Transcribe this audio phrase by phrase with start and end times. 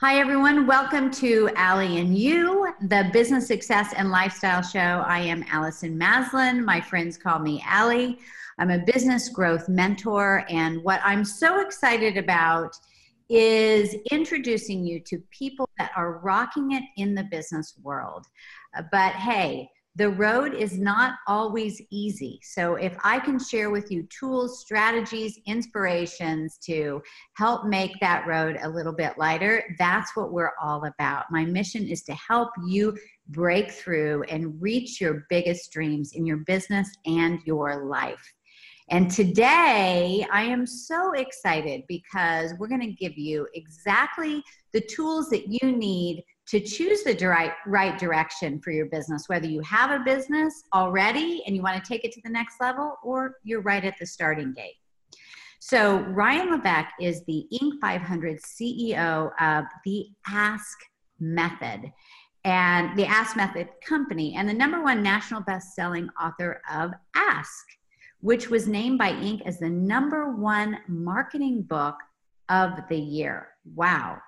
[0.00, 0.68] Hi, everyone.
[0.68, 4.78] Welcome to Allie and You, the business success and lifestyle show.
[4.78, 6.64] I am Allison Maslan.
[6.64, 8.20] My friends call me Allie.
[8.60, 12.76] I'm a business growth mentor, and what I'm so excited about
[13.28, 18.24] is introducing you to people that are rocking it in the business world.
[18.76, 22.38] Uh, but hey, the road is not always easy.
[22.42, 27.02] So, if I can share with you tools, strategies, inspirations to
[27.34, 31.24] help make that road a little bit lighter, that's what we're all about.
[31.30, 32.96] My mission is to help you
[33.28, 38.32] break through and reach your biggest dreams in your business and your life.
[38.90, 45.28] And today I am so excited because we're going to give you exactly the tools
[45.28, 49.90] that you need to choose the right, right direction for your business, whether you have
[49.90, 53.60] a business already and you want to take it to the next level, or you're
[53.60, 54.76] right at the starting gate.
[55.60, 57.80] So, Ryan Levesque is the Inc.
[57.80, 60.78] 500 CEO of the Ask
[61.20, 61.92] Method
[62.44, 67.66] and the Ask Method Company, and the number one national best-selling author of Ask,
[68.20, 69.42] which was named by Inc.
[69.44, 71.96] as the number one marketing book
[72.48, 73.48] of the year.
[73.74, 74.18] Wow.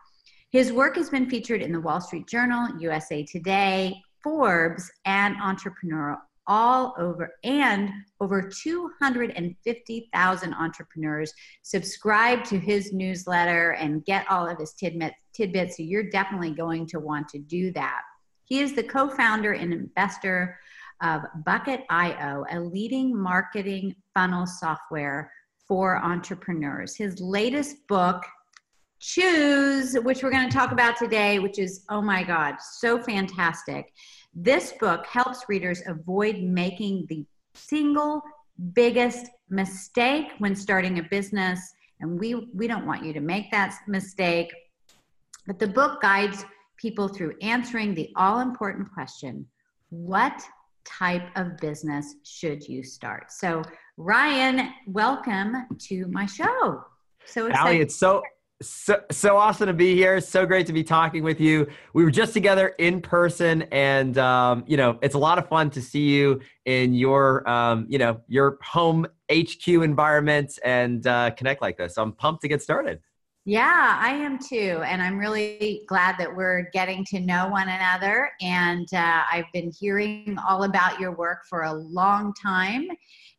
[0.51, 6.19] His work has been featured in the Wall Street Journal, USA Today, Forbes, and Entrepreneur
[6.49, 7.89] all over, and
[8.21, 15.77] over 250,000 entrepreneurs subscribe to his newsletter and get all of his tidbits, tidbits.
[15.77, 18.01] So you're definitely going to want to do that.
[18.45, 20.59] He is the co founder and investor
[21.01, 25.31] of Bucket.io, a leading marketing funnel software
[25.69, 26.97] for entrepreneurs.
[26.97, 28.25] His latest book,
[29.01, 33.93] Choose, which we're going to talk about today, which is, oh my God, so fantastic.
[34.35, 38.23] This book helps readers avoid making the single
[38.75, 41.61] biggest mistake when starting a business.
[42.01, 44.53] And we, we don't want you to make that mistake.
[45.47, 46.45] But the book guides
[46.77, 49.47] people through answering the all important question
[49.91, 50.41] what
[50.85, 53.33] type of business should you start?
[53.33, 53.63] So,
[53.97, 56.85] Ryan, welcome to my show.
[57.25, 57.67] So excited.
[57.67, 58.23] Allie, it's so
[58.63, 60.21] so, so awesome to be here.
[60.21, 61.67] So great to be talking with you.
[61.95, 65.71] We were just together in person, and um, you know it's a lot of fun
[65.71, 71.63] to see you in your um, you know your home HQ environment and uh, connect
[71.63, 71.95] like this.
[71.95, 73.01] So I'm pumped to get started.
[73.47, 74.83] Yeah, I am too.
[74.85, 78.31] And I'm really glad that we're getting to know one another.
[78.43, 82.87] And uh, I've been hearing all about your work for a long time.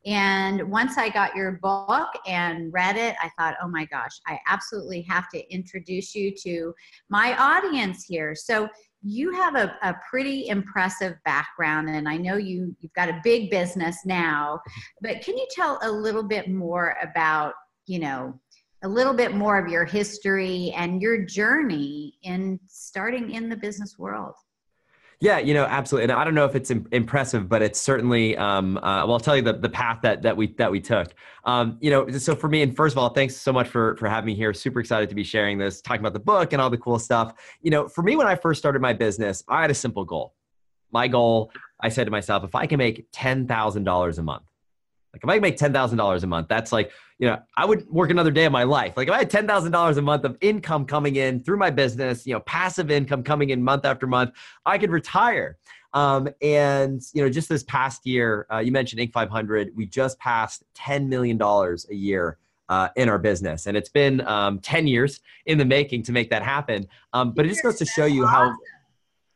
[0.05, 4.39] And once I got your book and read it, I thought, oh my gosh, I
[4.47, 6.73] absolutely have to introduce you to
[7.09, 8.33] my audience here.
[8.35, 8.67] So,
[9.03, 13.49] you have a, a pretty impressive background, and I know you, you've got a big
[13.49, 14.61] business now,
[15.01, 17.53] but can you tell a little bit more about,
[17.87, 18.39] you know,
[18.83, 23.97] a little bit more of your history and your journey in starting in the business
[23.97, 24.35] world?
[25.23, 26.05] Yeah, you know, absolutely.
[26.05, 28.35] And I don't know if it's Im- impressive, but it's certainly.
[28.37, 31.13] Um, uh, well, I'll tell you the, the path that that we that we took.
[31.45, 34.09] Um, you know, so for me, and first of all, thanks so much for for
[34.09, 34.51] having me here.
[34.51, 37.33] Super excited to be sharing this, talking about the book and all the cool stuff.
[37.61, 40.33] You know, for me, when I first started my business, I had a simple goal.
[40.91, 44.43] My goal, I said to myself, if I can make ten thousand dollars a month,
[45.13, 47.65] like if I can make ten thousand dollars a month, that's like you know I
[47.65, 48.97] would work another day of my life.
[48.97, 51.69] Like if I had ten thousand dollars a month of income coming in through my
[51.69, 54.31] business, you know, passive income coming in month after month,
[54.65, 55.57] I could retire.
[55.93, 59.13] Um, and you know, just this past year, uh, you mentioned Inc.
[59.13, 59.69] 500.
[59.75, 62.39] We just passed ten million dollars a year
[62.69, 66.31] uh, in our business, and it's been um, ten years in the making to make
[66.31, 66.87] that happen.
[67.13, 68.51] Um, but it just goes to show you how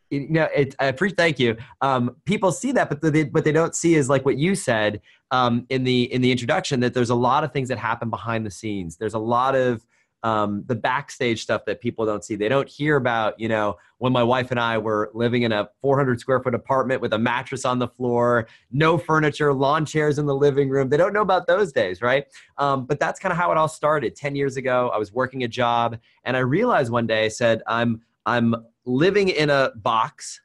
[0.09, 1.17] you know, it, I appreciate.
[1.17, 1.57] Thank you.
[1.81, 5.01] Um, people see that, but they, what they don't see is like what you said
[5.31, 8.45] um, in the in the introduction that there's a lot of things that happen behind
[8.45, 8.97] the scenes.
[8.97, 9.85] There's a lot of
[10.25, 12.35] um, the backstage stuff that people don't see.
[12.35, 15.69] They don't hear about, you know, when my wife and I were living in a
[15.81, 20.25] 400 square foot apartment with a mattress on the floor, no furniture, lawn chairs in
[20.25, 20.89] the living room.
[20.89, 22.25] They don't know about those days, right?
[22.57, 24.15] Um, but that's kind of how it all started.
[24.15, 27.61] 10 years ago, I was working a job and I realized one day, I said,
[27.67, 28.55] I'm, I'm
[28.85, 30.41] living in a box,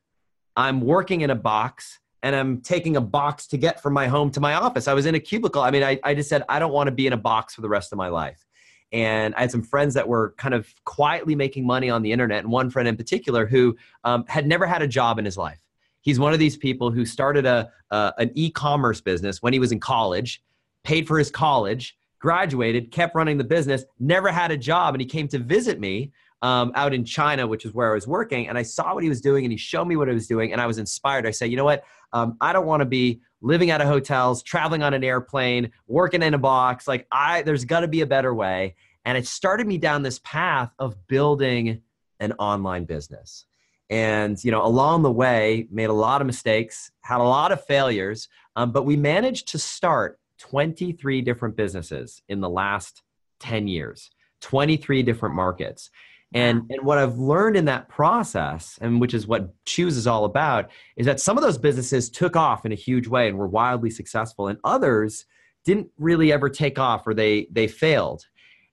[0.57, 4.31] I'm working in a box, and I'm taking a box to get from my home
[4.33, 4.89] to my office.
[4.89, 5.63] I was in a cubicle.
[5.63, 7.63] I mean, I, I just said, I don't want to be in a box for
[7.63, 8.47] the rest of my life.
[8.93, 12.41] And I had some friends that were kind of quietly making money on the internet,
[12.41, 15.61] and one friend in particular who um, had never had a job in his life.
[16.03, 19.59] He's one of these people who started a, uh, an e commerce business when he
[19.59, 20.43] was in college,
[20.83, 25.07] paid for his college, graduated, kept running the business, never had a job, and he
[25.07, 26.11] came to visit me
[26.43, 29.09] um, out in China, which is where I was working, and I saw what he
[29.09, 31.27] was doing, and he showed me what he was doing, and I was inspired.
[31.27, 31.85] I said, you know what?
[32.13, 36.23] Um, I don't want to be living out of hotels, traveling on an airplane, working
[36.23, 36.87] in a box.
[36.87, 38.75] Like I, there's got to be a better way.
[39.05, 41.83] And it started me down this path of building
[42.19, 43.47] an online business.
[43.89, 47.65] And you know, along the way, made a lot of mistakes, had a lot of
[47.65, 53.03] failures, um, but we managed to start 23 different businesses in the last
[53.41, 54.11] 10 years,
[54.43, 55.91] 23 different markets.
[56.33, 60.25] And, and what I've learned in that process, and which is what Choose is all
[60.25, 63.49] about, is that some of those businesses took off in a huge way and were
[63.49, 65.27] wildly successful, and others
[65.65, 68.27] didn't really ever take off or they they failed.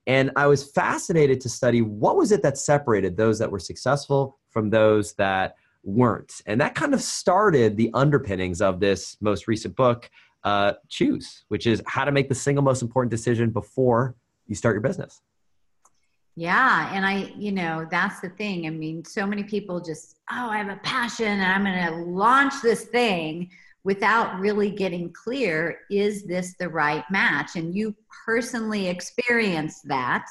[0.06, 4.39] And I was fascinated to study what was it that separated those that were successful
[4.50, 6.42] from those that weren't.
[6.45, 10.09] And that kind of started the underpinnings of this most recent book,
[10.44, 14.15] uh, Choose, which is how to make the single most important decision before
[14.45, 15.21] you start your business.
[16.37, 16.91] Yeah.
[16.93, 18.67] And I, you know, that's the thing.
[18.67, 22.11] I mean, so many people just, oh, I have a passion and I'm going to
[22.11, 23.49] launch this thing
[23.83, 27.55] without really getting clear is this the right match?
[27.55, 30.27] And you personally experienced that.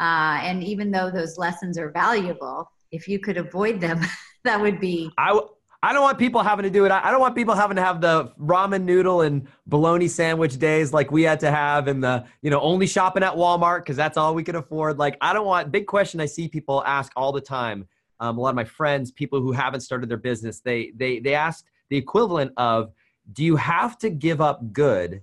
[0.00, 4.00] Uh, and even though those lessons are valuable, if you could avoid them,
[4.44, 5.08] that would be.
[5.18, 5.38] I,
[5.80, 6.90] I don't want people having to do it.
[6.90, 11.12] I don't want people having to have the ramen noodle and bologna sandwich days like
[11.12, 14.34] we had to have and the, you know, only shopping at Walmart because that's all
[14.34, 14.98] we could afford.
[14.98, 17.86] Like, I don't want, big question I see people ask all the time.
[18.18, 21.34] Um, a lot of my friends, people who haven't started their business, they, they, they
[21.34, 22.90] ask the equivalent of,
[23.32, 25.22] do you have to give up good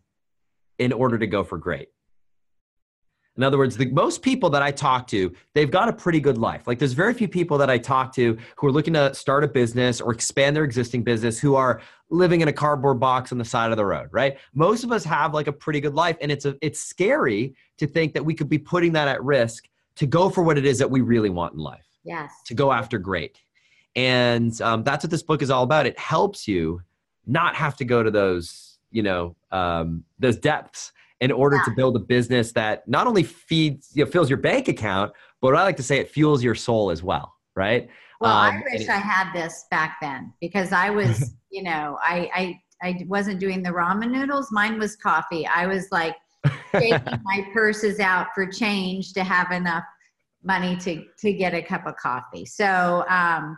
[0.79, 1.89] in order to go for great?
[3.37, 6.37] In other words, the most people that I talk to, they've got a pretty good
[6.37, 6.67] life.
[6.67, 9.47] Like there's very few people that I talk to who are looking to start a
[9.47, 13.45] business or expand their existing business who are living in a cardboard box on the
[13.45, 14.37] side of the road, right?
[14.53, 17.87] Most of us have like a pretty good life and it's a, it's scary to
[17.87, 20.77] think that we could be putting that at risk to go for what it is
[20.79, 21.85] that we really want in life.
[22.03, 22.31] Yes.
[22.45, 23.41] To go after great.
[23.95, 25.85] And um, that's what this book is all about.
[25.85, 26.81] It helps you
[27.25, 31.63] not have to go to those, you know, um, those depths in order yeah.
[31.63, 35.55] to build a business that not only feeds you know, fills your bank account but
[35.55, 37.89] i like to say it fuels your soul as well right
[38.21, 41.97] well um, i wish it, i had this back then because i was you know
[42.01, 46.15] I, I i wasn't doing the ramen noodles mine was coffee i was like
[46.71, 49.83] taking my purses out for change to have enough
[50.43, 53.57] money to to get a cup of coffee so um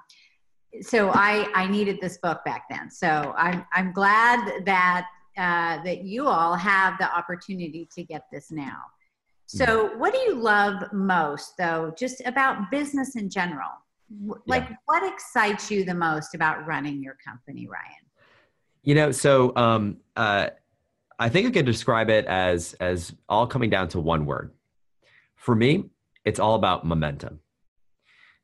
[0.81, 2.91] so I, I needed this book back then.
[2.91, 5.07] So I'm, I'm glad that
[5.37, 8.77] uh, that you all have the opportunity to get this now.
[9.49, 13.69] So, what do you love most, though, just about business in general?
[14.45, 14.75] Like, yeah.
[14.85, 18.03] what excites you the most about running your company, Ryan?
[18.83, 20.49] You know, so um, uh,
[21.17, 24.51] I think I could describe it as as all coming down to one word.
[25.35, 25.85] For me,
[26.25, 27.39] it's all about momentum.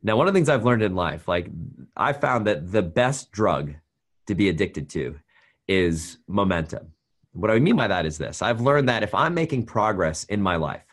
[0.02, 1.50] Now, one of the things I've learned in life, like
[1.98, 3.74] I found that the best drug
[4.28, 5.20] to be addicted to
[5.68, 6.94] is momentum.
[7.34, 10.42] What I mean by that is this I've learned that if I'm making progress in
[10.42, 10.86] my life,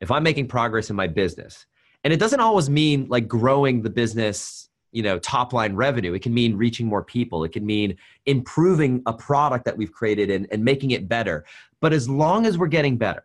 [0.00, 1.66] if I'm making progress in my business,
[2.04, 6.12] and it doesn't always mean like growing the business, you know, top line revenue.
[6.12, 7.44] It can mean reaching more people.
[7.44, 7.96] It can mean
[8.26, 11.44] improving a product that we've created and, and making it better.
[11.80, 13.24] But as long as we're getting better,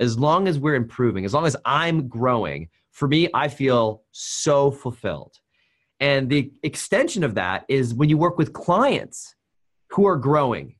[0.00, 4.70] as long as we're improving, as long as I'm growing, for me, I feel so
[4.70, 5.38] fulfilled.
[6.00, 9.34] And the extension of that is when you work with clients
[9.92, 10.74] who are growing.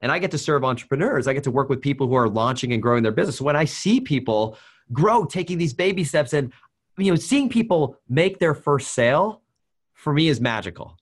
[0.00, 1.26] And I get to serve entrepreneurs.
[1.26, 3.36] I get to work with people who are launching and growing their business.
[3.36, 4.56] So when I see people
[4.92, 6.52] grow, taking these baby steps, and
[6.98, 9.42] you know, seeing people make their first sale,
[9.94, 10.96] for me is magical.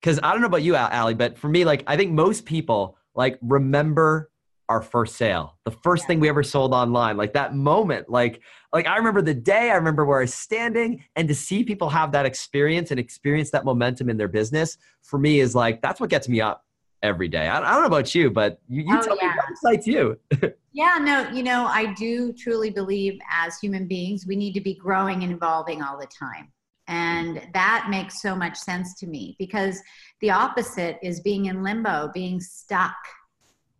[0.00, 2.96] Because I don't know about you, Allie, but for me, like I think most people
[3.14, 4.30] like remember
[4.68, 8.40] our first sale, the first thing we ever sold online, like that moment, like
[8.72, 11.88] like I remember the day, I remember where I was standing, and to see people
[11.88, 16.00] have that experience and experience that momentum in their business, for me is like that's
[16.00, 16.64] what gets me up
[17.02, 17.46] every day.
[17.46, 19.28] I, I don't know about you, but you, you oh, tell yeah.
[19.28, 20.18] me what excites you.
[20.72, 24.74] yeah, no, you know, I do truly believe as human beings, we need to be
[24.74, 26.52] growing and evolving all the time.
[26.88, 29.80] And that makes so much sense to me because
[30.20, 32.96] the opposite is being in limbo, being stuck.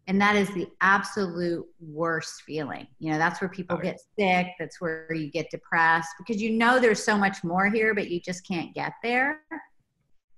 [0.06, 2.86] And that is the absolute worst feeling.
[2.98, 4.48] You know, that's where people oh, get sick.
[4.58, 8.20] That's where you get depressed because you know there's so much more here, but you
[8.20, 9.42] just can't get there.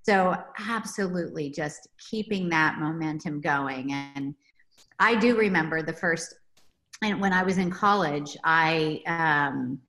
[0.02, 0.36] So,
[0.68, 3.92] absolutely, just keeping that momentum going.
[3.92, 4.34] And
[4.98, 6.34] I do remember the first,
[7.02, 9.80] and when I was in college, I, um,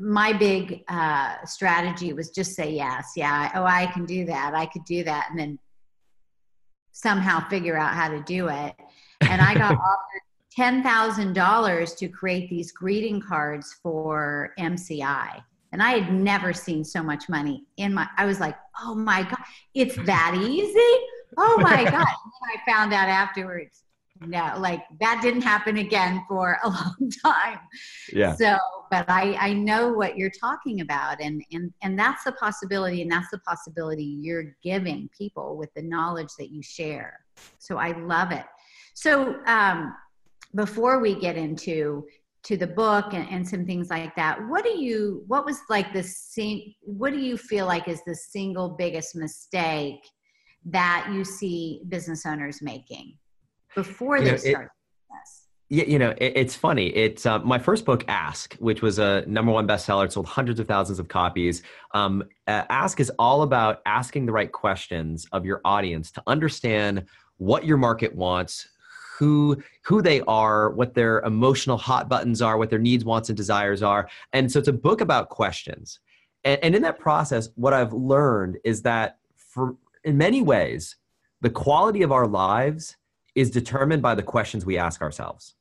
[0.00, 3.12] my big uh, strategy was just say yes.
[3.16, 3.50] Yeah.
[3.54, 4.54] Oh, I can do that.
[4.54, 5.28] I could do that.
[5.30, 5.58] And then
[6.92, 8.74] somehow figure out how to do it.
[9.20, 9.72] And I got
[10.58, 15.42] offered $10,000 to create these greeting cards for MCI
[15.74, 19.24] and I had never seen so much money in my, I was like, oh my
[19.24, 21.04] God, it's that easy?
[21.36, 22.06] Oh my God.
[22.06, 23.82] I found out afterwards,
[24.20, 27.58] no, like that didn't happen again for a long time.
[28.12, 28.36] Yeah.
[28.36, 28.56] So
[28.88, 31.20] but I, I know what you're talking about.
[31.20, 33.02] And, and, and that's the possibility.
[33.02, 37.18] And that's the possibility you're giving people with the knowledge that you share.
[37.58, 38.44] So I love it.
[38.94, 39.96] So um,
[40.54, 42.06] before we get into
[42.44, 45.92] to the book and, and some things like that what do you what was like
[45.92, 50.00] the same what do you feel like is the single biggest mistake
[50.64, 53.16] that you see business owners making
[53.74, 54.70] before you they know, start
[55.70, 56.88] yeah, you know, it, it's funny.
[56.88, 60.04] It's uh, my first book, Ask, which was a number one bestseller.
[60.04, 61.62] It sold hundreds of thousands of copies.
[61.92, 67.06] Um, uh, Ask is all about asking the right questions of your audience to understand
[67.38, 68.68] what your market wants,
[69.18, 73.36] who who they are, what their emotional hot buttons are, what their needs, wants, and
[73.36, 74.08] desires are.
[74.32, 76.00] And so it's a book about questions.
[76.44, 80.96] And, and in that process, what I've learned is that for in many ways,
[81.40, 82.96] the quality of our lives
[83.34, 85.54] is determined by the questions we ask ourselves.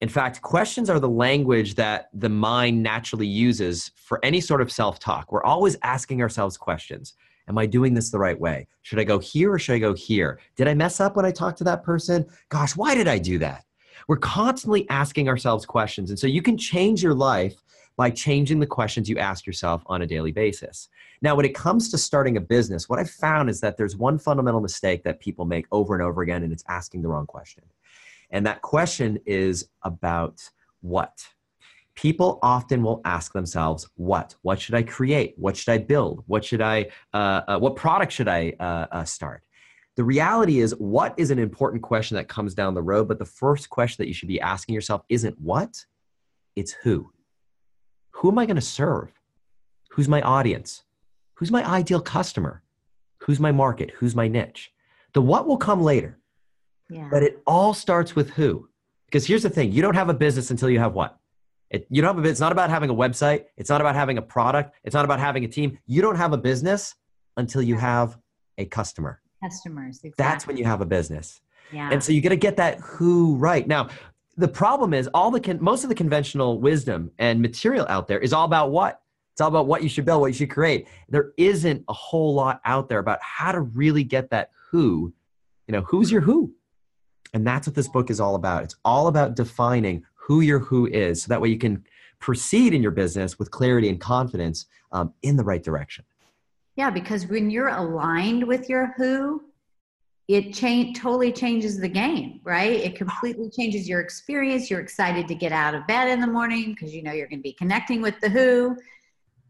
[0.00, 4.70] In fact, questions are the language that the mind naturally uses for any sort of
[4.70, 5.32] self talk.
[5.32, 7.14] We're always asking ourselves questions.
[7.48, 8.66] Am I doing this the right way?
[8.82, 10.40] Should I go here or should I go here?
[10.56, 12.26] Did I mess up when I talked to that person?
[12.48, 13.64] Gosh, why did I do that?
[14.08, 16.10] We're constantly asking ourselves questions.
[16.10, 17.54] And so you can change your life
[17.96, 20.88] by changing the questions you ask yourself on a daily basis.
[21.22, 24.18] Now, when it comes to starting a business, what I've found is that there's one
[24.18, 27.64] fundamental mistake that people make over and over again, and it's asking the wrong question.
[28.30, 30.50] And that question is about
[30.82, 31.26] what?
[31.96, 34.36] People often will ask themselves what?
[34.42, 35.34] What should i create?
[35.36, 36.22] What should i build?
[36.26, 39.42] What should i uh, uh, what product should i uh, uh, start?
[39.96, 43.24] The reality is what is an important question that comes down the road but the
[43.24, 45.84] first question that you should be asking yourself isn't what
[46.54, 47.10] it's who.
[48.12, 49.10] Who am i going to serve?
[49.90, 50.84] Who's my audience?
[51.34, 52.62] Who's my ideal customer?
[53.20, 53.90] Who's my market?
[53.96, 54.70] Who's my niche?
[55.14, 56.18] The what will come later.
[56.88, 57.08] Yeah.
[57.10, 58.68] but it all starts with who.
[59.06, 61.18] Because here's the thing you don't have a business until you have what
[61.70, 63.46] it, you don't have a, it's not about having a website.
[63.56, 64.74] It's not about having a product.
[64.84, 65.78] It's not about having a team.
[65.86, 66.94] You don't have a business
[67.36, 68.18] until you have
[68.58, 69.20] a customer.
[69.42, 70.00] Customers.
[70.02, 70.14] Exactly.
[70.16, 71.40] That's when you have a business.
[71.72, 71.90] Yeah.
[71.90, 73.66] And so you got to get that who right.
[73.66, 73.88] Now,
[74.36, 78.20] the problem is all the con- most of the conventional wisdom and material out there
[78.20, 79.00] is all about what?
[79.32, 80.86] It's all about what you should build, what you should create.
[81.08, 85.12] There isn't a whole lot out there about how to really get that who.
[85.66, 86.54] You know, who's your who?
[87.34, 88.62] And that's what this book is all about.
[88.62, 91.84] It's all about defining who your who is so that way you can
[92.18, 96.04] proceed in your business with clarity and confidence um, in the right direction.
[96.74, 99.42] Yeah because when you're aligned with your who
[100.26, 102.72] it change totally changes the game right?
[102.72, 104.68] It completely changes your experience.
[104.68, 107.38] You're excited to get out of bed in the morning because you know you're going
[107.38, 108.76] to be connecting with the who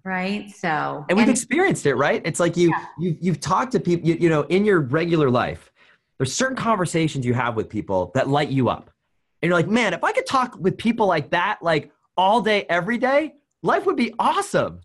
[0.04, 0.50] right?
[0.50, 2.20] So and we've and, experienced it right?
[2.24, 2.84] It's like you, yeah.
[2.98, 5.72] you you've talked to people you, you know in your regular life
[6.18, 8.90] there's certain conversations you have with people that light you up
[9.46, 12.66] and you're like, man, if I could talk with people like that, like all day,
[12.68, 14.80] every day, life would be awesome.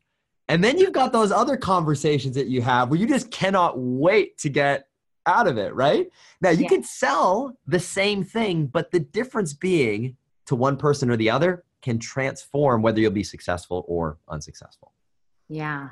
[0.50, 4.38] And then you've got those other conversations that you have where you just cannot wait
[4.38, 4.88] to get
[5.26, 6.12] out of it, right?
[6.42, 6.70] Now you yeah.
[6.70, 10.16] can sell the same thing, but the difference being
[10.46, 14.92] to one person or the other can transform whether you'll be successful or unsuccessful.
[15.50, 15.90] Yeah.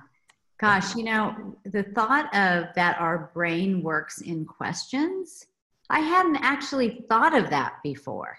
[0.60, 5.48] Gosh, you know, the thought of that our brain works in questions,
[5.90, 8.38] I hadn't actually thought of that before.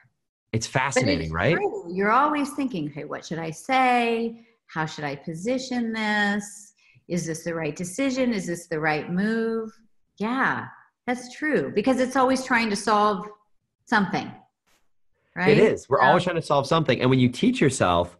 [0.52, 1.54] It's fascinating, it's right?
[1.54, 1.86] True.
[1.92, 4.44] You're always thinking, okay, what should I say?
[4.66, 6.72] How should I position this?
[7.08, 8.32] Is this the right decision?
[8.32, 9.70] Is this the right move?
[10.18, 10.66] Yeah,
[11.06, 13.26] that's true because it's always trying to solve
[13.84, 14.30] something.
[15.36, 15.56] Right?
[15.56, 15.88] It is.
[15.88, 17.00] We're always trying to solve something.
[17.00, 18.18] And when you teach yourself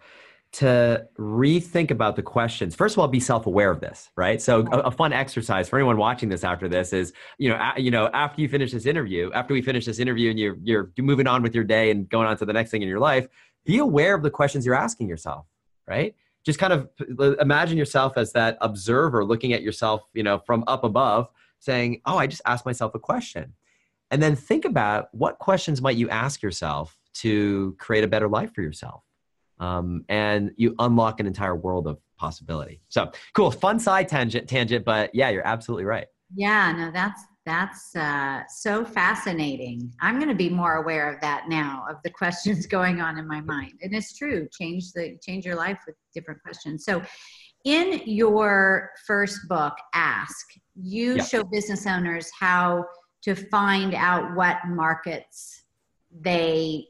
[0.52, 2.74] to rethink about the questions.
[2.74, 4.42] First of all be self-aware of this right?
[4.42, 7.80] So a, a, fun exercise for anyone watching this after this is you know a,
[7.80, 10.90] you know after you finish this interview after we finish this interview and you're you're
[10.98, 13.28] moving on with your day and going on to the next thing in your life
[13.64, 15.46] be aware of the questions you're asking yourself
[15.86, 16.14] right?
[16.44, 16.88] Just kind of
[17.18, 21.28] uh, imagine yourself as that observer looking at yourself you know from up above
[21.60, 23.54] saying oh i just asked myself a question.
[24.12, 28.52] And then think about what questions might you ask yourself to create a better life
[28.52, 29.04] for yourself
[29.60, 32.80] um, and you unlock an entire world of possibility.
[32.88, 36.06] So cool, fun side tangent, tangent, but yeah, you're absolutely right.
[36.34, 39.92] Yeah, no, that's that's uh, so fascinating.
[40.00, 43.26] I'm going to be more aware of that now, of the questions going on in
[43.26, 44.48] my mind, and it's true.
[44.52, 46.84] Change the change your life with different questions.
[46.84, 47.02] So,
[47.64, 51.24] in your first book, Ask, you yeah.
[51.24, 52.86] show business owners how
[53.22, 55.64] to find out what markets
[56.22, 56.86] they,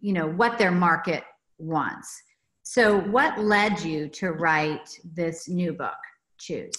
[0.00, 1.24] you know, what their market
[1.62, 2.22] once.
[2.62, 5.94] So, what led you to write this new book,
[6.38, 6.72] Choose?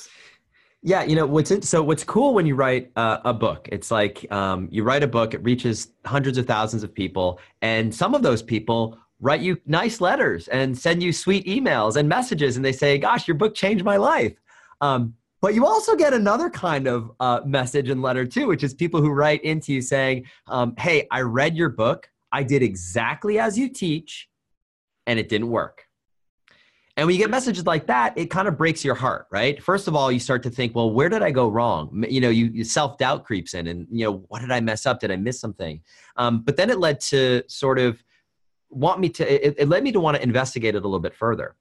[0.81, 3.69] Yeah, you know what's in, so what's cool when you write uh, a book?
[3.71, 7.93] It's like um, you write a book, it reaches hundreds of thousands of people, and
[7.93, 12.57] some of those people write you nice letters and send you sweet emails and messages
[12.57, 14.33] and they say gosh your book changed my life
[14.81, 18.73] um, but you also get another kind of uh, message and letter too which is
[18.73, 23.39] people who write into you saying um, hey i read your book i did exactly
[23.39, 24.27] as you teach
[25.07, 25.87] and it didn't work
[26.95, 29.61] and when you get messages like that, it kind of breaks your heart, right?
[29.61, 32.05] First of all, you start to think, well, where did I go wrong?
[32.07, 34.85] You know, you, you self doubt creeps in, and you know, what did I mess
[34.85, 34.99] up?
[34.99, 35.81] Did I miss something?
[36.17, 38.03] Um, but then it led to sort of
[38.69, 39.47] want me to.
[39.47, 41.55] It, it, led me to want to investigate it a little bit further.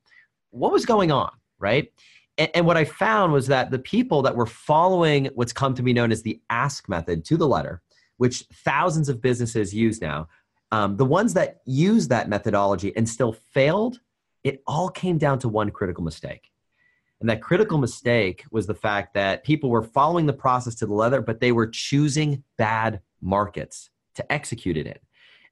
[0.50, 1.90] What was going on, right?
[2.36, 5.82] And, and what I found was that the people that were following what's come to
[5.82, 7.80] be known as the ask method to the letter,
[8.18, 10.28] which thousands of businesses use now,
[10.72, 14.00] um, the ones that used that methodology and still failed
[14.42, 16.50] it all came down to one critical mistake.
[17.20, 20.94] And that critical mistake was the fact that people were following the process to the
[20.94, 24.98] letter, but they were choosing bad markets to execute it in.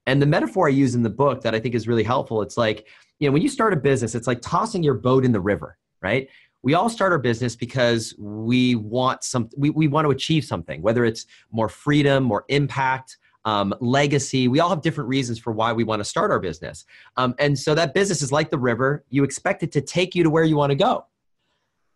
[0.05, 2.57] And the metaphor I use in the book that I think is really helpful, it's
[2.57, 2.87] like,
[3.19, 5.77] you know, when you start a business, it's like tossing your boat in the river,
[6.01, 6.27] right?
[6.63, 10.81] We all start our business because we want some we, we want to achieve something,
[10.81, 14.47] whether it's more freedom, more impact, um, legacy.
[14.47, 16.85] We all have different reasons for why we want to start our business.
[17.17, 19.03] Um, and so that business is like the river.
[19.09, 21.05] You expect it to take you to where you want to go.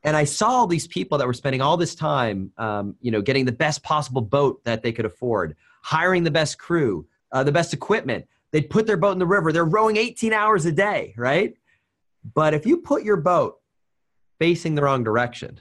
[0.03, 3.21] And I saw all these people that were spending all this time, um, you know,
[3.21, 7.51] getting the best possible boat that they could afford, hiring the best crew, uh, the
[7.51, 8.27] best equipment.
[8.51, 9.51] They'd put their boat in the river.
[9.51, 11.55] They're rowing 18 hours a day, right?
[12.33, 13.59] But if you put your boat
[14.39, 15.59] facing the wrong direction,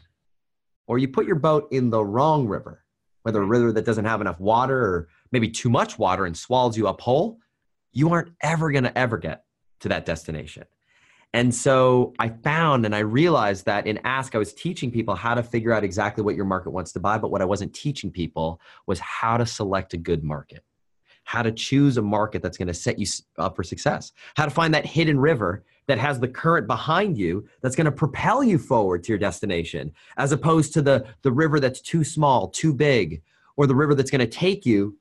[0.87, 2.85] or you put your boat in the wrong river,
[3.23, 6.79] whether a river that doesn't have enough water or maybe too much water and swallows
[6.79, 7.39] you up whole,
[7.93, 9.45] you aren't ever going to ever get
[9.81, 10.65] to that destination.
[11.35, 15.35] And so I found and I realized that in Ask, I was teaching people how
[15.35, 17.19] to figure out exactly what your market wants to buy.
[17.19, 20.63] But what I wasn't teaching people was how to select a good market,
[21.25, 24.51] how to choose a market that's going to set you up for success, how to
[24.51, 28.57] find that hidden river that has the current behind you that's going to propel you
[28.57, 33.23] forward to your destination, as opposed to the, the river that's too small, too big,
[33.57, 34.97] or the river that's going to take you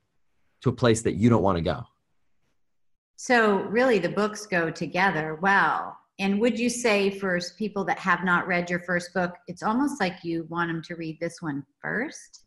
[0.63, 1.83] to a place that you don't want to go.
[3.15, 5.97] So, really, the books go together well.
[6.19, 9.99] And would you say for people that have not read your first book, it's almost
[9.99, 12.45] like you want them to read this one first?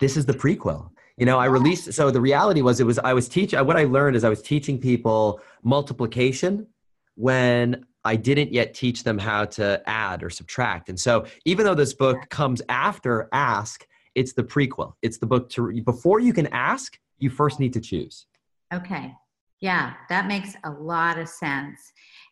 [0.00, 0.90] This is the prequel.
[1.16, 3.84] You know, I released, so the reality was, it was, I was teaching, what I
[3.84, 6.66] learned is I was teaching people multiplication
[7.14, 10.88] when I didn't yet teach them how to add or subtract.
[10.88, 14.94] And so, even though this book comes after Ask, it's the prequel.
[15.02, 18.26] It's the book to, before you can ask, you first need to choose.
[18.72, 19.14] Okay.
[19.60, 21.80] Yeah, that makes a lot of sense.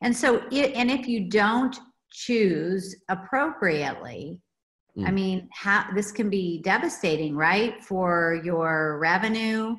[0.03, 1.77] And so, it, and if you don't
[2.11, 4.41] choose appropriately,
[4.97, 5.09] mm.
[5.09, 9.77] I mean, how this can be devastating, right, for your revenue,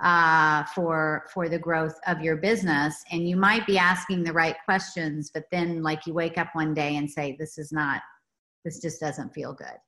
[0.00, 2.96] uh, for for the growth of your business.
[3.12, 6.74] And you might be asking the right questions, but then, like, you wake up one
[6.74, 8.02] day and say, "This is not.
[8.64, 9.78] This just doesn't feel good."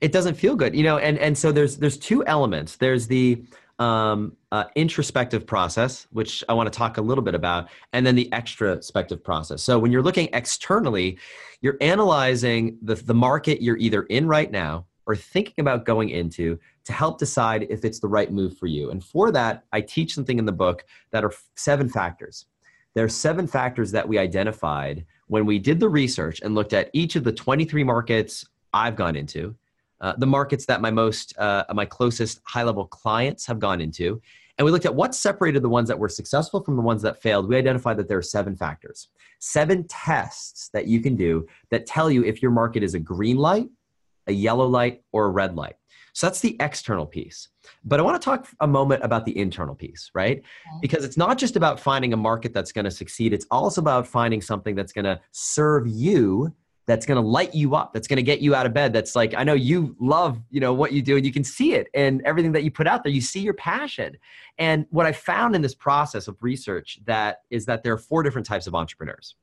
[0.00, 0.98] It doesn't feel good, you know.
[0.98, 2.76] And and so there's there's two elements.
[2.76, 3.44] There's the
[3.78, 8.14] um, uh, introspective process, which I want to talk a little bit about, and then
[8.14, 9.62] the extrospective process.
[9.62, 11.18] So when you're looking externally,
[11.60, 16.58] you're analyzing the, the market you're either in right now or thinking about going into
[16.84, 18.90] to help decide if it's the right move for you.
[18.90, 22.46] And for that, I teach something in the book that are seven factors.
[22.94, 26.90] There are seven factors that we identified when we did the research and looked at
[26.92, 29.54] each of the 23 markets I've gone into
[30.00, 34.20] uh, the markets that my most uh, my closest high level clients have gone into.
[34.56, 37.22] And we looked at what separated the ones that were successful from the ones that
[37.22, 37.48] failed.
[37.48, 39.08] We identified that there are seven factors
[39.40, 43.36] seven tests that you can do that tell you if your market is a green
[43.36, 43.68] light
[44.28, 45.74] a yellow light or a red light.
[46.12, 47.48] So that's the external piece.
[47.84, 50.38] But i want to talk a moment about the internal piece right?
[50.38, 50.78] Okay.
[50.80, 53.32] because it's not just about finding a market that's going to succeed.
[53.32, 56.54] It's also about finding something that's going to serve you
[56.88, 59.14] that's going to light you up that's going to get you out of bed that's
[59.14, 61.86] like i know you love you know what you do and you can see it
[61.94, 64.16] and everything that you put out there you see your passion.
[64.58, 68.22] And what i found in this process of research that is that there are four
[68.22, 69.36] different types of entrepreneurs.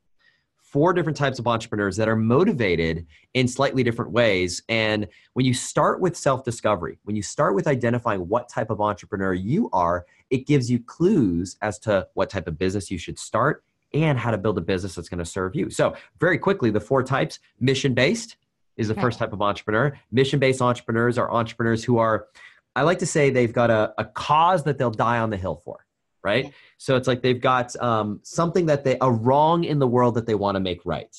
[0.58, 4.62] Four different types of entrepreneurs that are motivated in slightly different ways.
[4.68, 9.34] And when you start with self-discovery when you start with identifying what type of entrepreneur
[9.34, 13.64] you are it gives you clues as to what type of business you should start
[13.96, 15.70] and how to build a business that's going to serve you.
[15.70, 18.36] So, very quickly, the four types mission based
[18.78, 19.02] is the okay.
[19.02, 19.98] first type of entrepreneur.
[20.12, 22.28] Mission based entrepreneurs are entrepreneurs who are,
[22.76, 25.62] I like to say, they've got a, a cause that they'll die on the hill
[25.64, 25.86] for,
[26.24, 26.46] right?
[26.46, 26.54] Okay.
[26.78, 30.26] So, it's like they've got um, something that they, a wrong in the world that
[30.26, 31.16] they want to make right.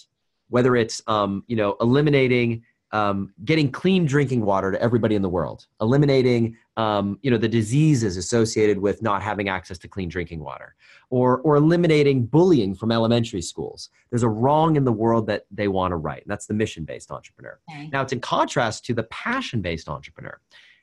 [0.49, 2.63] Whether it's, um, you know, eliminating
[2.93, 7.49] um, getting clean drinking water to everybody in the world, eliminating um, you know the
[7.49, 10.75] diseases associated with not having access to clean drinking water,
[11.11, 13.91] or or eliminating bullying from elementary schools.
[14.11, 17.11] There's a wrong in the world that they want to right, and that's the mission-based
[17.11, 17.59] entrepreneur.
[17.71, 17.89] Okay.
[17.93, 20.41] Now it's in contrast to the passion-based entrepreneur.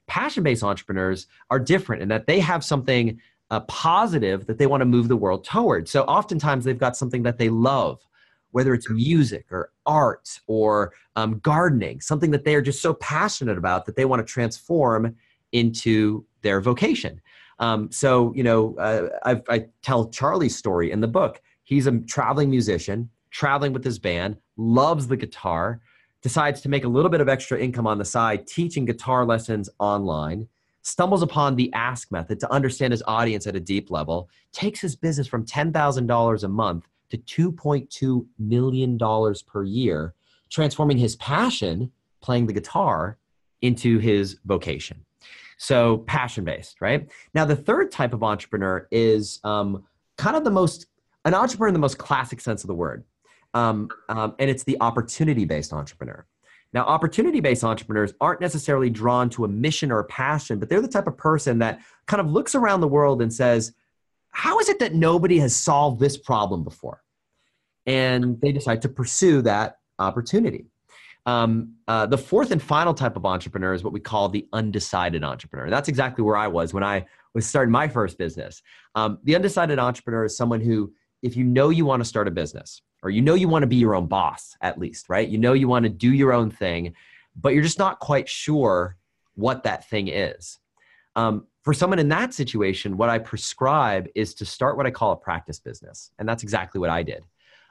[0.08, 4.86] Passion-based entrepreneurs are different in that they have something uh, positive that they want to
[4.86, 5.88] move the world toward.
[5.88, 8.06] So oftentimes they've got something that they love
[8.54, 13.58] whether it's music or art or um, gardening, something that they are just so passionate
[13.58, 15.16] about that they want to transform
[15.52, 17.20] into their vocation.
[17.60, 19.10] Um, so, you know, uh,
[19.50, 21.42] I tell Charlie's story in the book.
[21.64, 25.82] He's a traveling musician, traveling with his band, loves the guitar,
[26.22, 29.70] decides to make a little bit of extra income on the side, teaching guitar lessons
[29.80, 30.48] online,
[30.84, 34.96] stumbles upon the ask method to understand his audience at a deep level, takes his
[34.96, 36.88] business from $10,000 a month
[37.22, 38.98] to $2.2 million
[39.48, 40.14] per year,
[40.50, 43.18] transforming his passion, playing the guitar,
[43.62, 45.06] into his vocation.
[45.58, 47.10] So, passion based, right?
[47.34, 49.84] Now, the third type of entrepreneur is um,
[50.18, 50.88] kind of the most,
[51.24, 53.06] an entrepreneur in the most classic sense of the word.
[53.54, 56.26] Um, um, and it's the opportunity based entrepreneur.
[56.74, 60.82] Now, opportunity based entrepreneurs aren't necessarily drawn to a mission or a passion, but they're
[60.82, 63.74] the type of person that kind of looks around the world and says,
[64.34, 67.04] How is it that nobody has solved this problem before?
[67.86, 70.66] and they decide to pursue that opportunity.
[71.26, 75.24] Um, uh, the fourth and final type of entrepreneur is what we call the undecided
[75.24, 75.70] entrepreneur.
[75.70, 78.62] That's exactly where I was when I was starting my first business.
[78.96, 82.32] Um, the undecided entrepreneur is someone who, if you know you want to start a
[82.32, 85.28] business, or you know you want to be your own boss, at least, right?
[85.28, 86.94] You know you want to do your own thing,
[87.36, 88.98] but you're just not quite sure
[89.36, 90.60] what that thing is.
[91.16, 95.14] Um, for someone in that situation, what I prescribe is to start what I call
[95.14, 96.12] a practice business.
[96.20, 97.26] And that's exactly what I did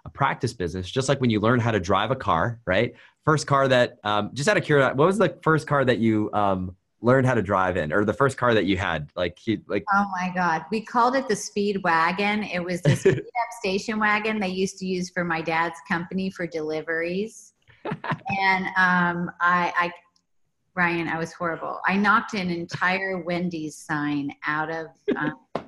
[0.04, 2.94] a practice business, just like when you learn how to drive a car, right?
[3.24, 6.28] First car that, um, just out of curiosity, what was the first car that you
[6.32, 9.08] um, learned how to drive in, or the first car that you had?
[9.14, 9.84] Like, like.
[9.94, 12.42] Oh my God, we called it the Speed Wagon.
[12.42, 16.30] It was the speed up station wagon they used to use for my dad's company
[16.30, 17.52] for deliveries,
[17.84, 19.92] and um, I, I
[20.74, 21.80] Ryan, I was horrible.
[21.86, 25.64] I knocked an entire Wendy's sign out of um,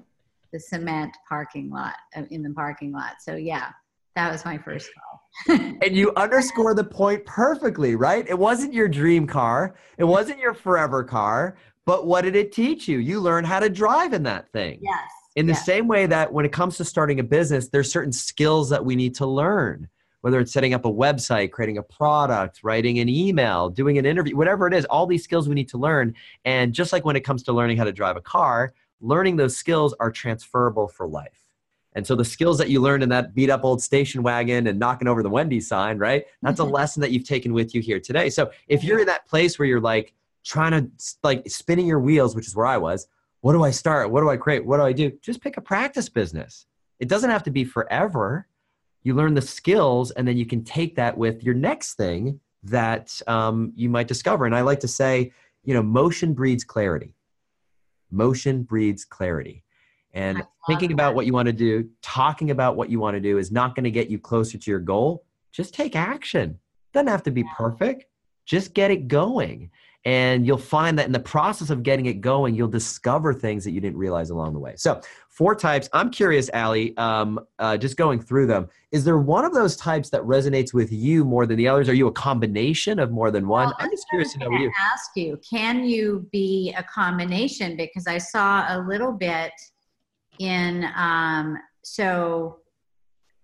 [0.52, 3.16] the cement parking lot uh, in the parking lot.
[3.20, 3.70] So yeah,
[4.16, 5.58] that was my first call.
[5.82, 8.26] and you underscore the point perfectly, right?
[8.28, 12.88] It wasn't your dream car, it wasn't your forever car, but what did it teach
[12.88, 12.98] you?
[12.98, 14.78] You learned how to drive in that thing.
[14.80, 15.08] Yes.
[15.36, 15.66] In the yes.
[15.66, 18.94] same way that when it comes to starting a business, there's certain skills that we
[18.94, 19.88] need to learn,
[20.24, 24.34] whether it's setting up a website, creating a product, writing an email, doing an interview,
[24.34, 26.14] whatever it is, all these skills we need to learn.
[26.46, 29.54] And just like when it comes to learning how to drive a car, learning those
[29.54, 31.44] skills are transferable for life.
[31.92, 34.78] And so the skills that you learned in that beat up old station wagon and
[34.78, 36.24] knocking over the Wendy's sign, right?
[36.40, 36.72] That's a mm-hmm.
[36.72, 38.30] lesson that you've taken with you here today.
[38.30, 40.90] So if you're in that place where you're like trying to
[41.22, 43.08] like spinning your wheels, which is where I was,
[43.42, 44.10] what do I start?
[44.10, 44.64] What do I create?
[44.64, 45.12] What do I do?
[45.20, 46.64] Just pick a practice business.
[46.98, 48.46] It doesn't have to be forever.
[49.04, 53.20] You learn the skills and then you can take that with your next thing that
[53.26, 54.46] um, you might discover.
[54.46, 57.14] And I like to say, you know, motion breeds clarity.
[58.10, 59.62] Motion breeds clarity.
[60.14, 60.94] And thinking that.
[60.94, 63.74] about what you want to do, talking about what you want to do is not
[63.74, 65.24] going to get you closer to your goal.
[65.52, 66.58] Just take action.
[66.92, 68.06] Doesn't have to be perfect.
[68.46, 69.70] Just get it going.
[70.06, 73.70] And you'll find that in the process of getting it going, you'll discover things that
[73.70, 74.74] you didn't realize along the way.
[74.76, 75.88] So, four types.
[75.94, 78.68] I'm curious, Allie, um, uh, just going through them.
[78.92, 81.88] Is there one of those types that resonates with you more than the others?
[81.88, 83.68] Are you a combination of more than one?
[83.68, 84.70] Well, I'm just curious to know you.
[84.78, 87.76] Ask you, can you be a combination?
[87.76, 89.52] Because I saw a little bit
[90.38, 92.58] in um, so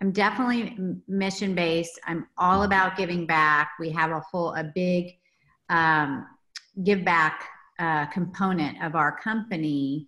[0.01, 0.77] i'm definitely
[1.09, 5.13] mission based i'm all about giving back we have a whole a big
[5.69, 6.27] um,
[6.85, 10.07] give back uh, component of our company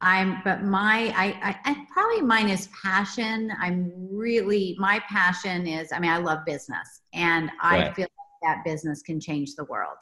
[0.00, 5.90] i'm but my I, I i probably mine is passion i'm really my passion is
[5.92, 7.96] i mean i love business and i right.
[7.96, 9.96] feel like that business can change the world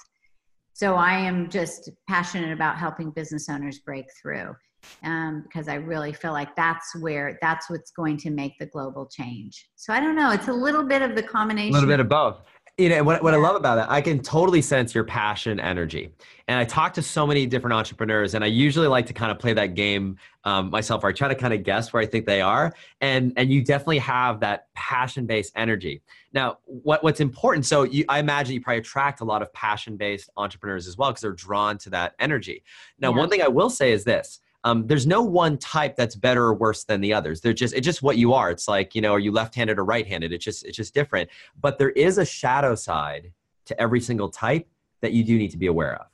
[0.74, 4.54] so i am just passionate about helping business owners break through
[5.02, 9.06] um, because I really feel like that's where that's what's going to make the global
[9.06, 9.68] change.
[9.76, 10.30] So I don't know.
[10.30, 11.70] It's a little bit of the combination.
[11.70, 12.40] A little bit of both.
[12.78, 16.10] You know what, what I love about that I can totally sense your passion, energy.
[16.46, 19.38] And I talk to so many different entrepreneurs, and I usually like to kind of
[19.38, 22.26] play that game um, myself, where I try to kind of guess where I think
[22.26, 22.74] they are.
[23.00, 26.02] And and you definitely have that passion-based energy.
[26.34, 27.64] Now, what what's important?
[27.64, 31.22] So you, I imagine you probably attract a lot of passion-based entrepreneurs as well because
[31.22, 32.62] they're drawn to that energy.
[32.98, 33.16] Now, yeah.
[33.16, 36.52] one thing I will say is this um, there's no one type that's better or
[36.52, 37.40] worse than the others.
[37.40, 38.50] They're just it's just what you are.
[38.50, 40.32] It's like you know, are you left-handed or right-handed?
[40.32, 41.30] It's just it's just different.
[41.60, 43.32] But there is a shadow side
[43.66, 44.68] to every single type
[45.02, 46.06] that you do need to be aware of.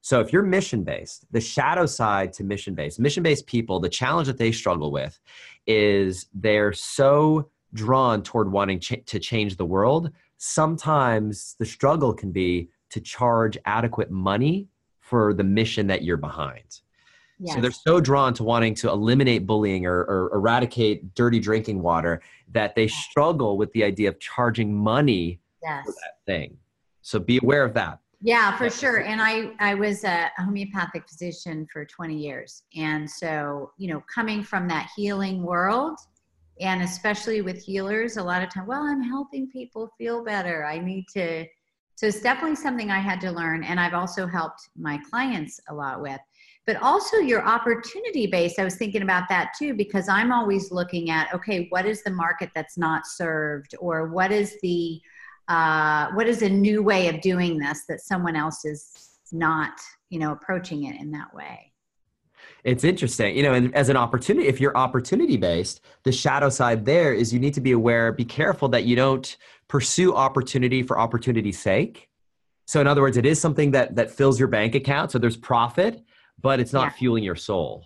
[0.00, 3.90] So if you're mission based, the shadow side to mission based, mission based people, the
[3.90, 5.20] challenge that they struggle with
[5.66, 10.10] is they're so drawn toward wanting ch- to change the world.
[10.38, 14.68] Sometimes the struggle can be to charge adequate money
[15.00, 16.80] for the mission that you're behind.
[17.42, 17.54] Yes.
[17.54, 22.20] So they're so drawn to wanting to eliminate bullying or, or, eradicate dirty drinking water
[22.52, 25.86] that they struggle with the idea of charging money yes.
[25.86, 26.58] for that thing.
[27.00, 27.98] So be aware of that.
[28.22, 29.00] Yeah, for sure.
[29.00, 32.64] And I, I was a homeopathic physician for 20 years.
[32.76, 35.98] And so, you know, coming from that healing world,
[36.60, 40.66] and especially with healers, a lot of time, well, I'm helping people feel better.
[40.66, 41.46] I need to.
[41.94, 43.64] So it's definitely something I had to learn.
[43.64, 46.20] And I've also helped my clients a lot with.
[46.70, 51.10] But also your opportunity base, I was thinking about that too, because I'm always looking
[51.10, 53.74] at, okay, what is the market that's not served?
[53.80, 55.00] Or what is the,
[55.48, 59.80] uh, what is a new way of doing this that someone else is not
[60.10, 61.72] you know approaching it in that way?
[62.62, 63.36] It's interesting.
[63.36, 67.32] You know and as an opportunity if you're opportunity based the shadow side there is
[67.32, 72.08] you need to be aware be careful that you don't pursue opportunity for opportunity's sake.
[72.68, 75.10] So in other words it is something that that fills your bank account.
[75.10, 76.04] So there's profit
[76.40, 76.90] but it's not yeah.
[76.90, 77.84] fueling your soul.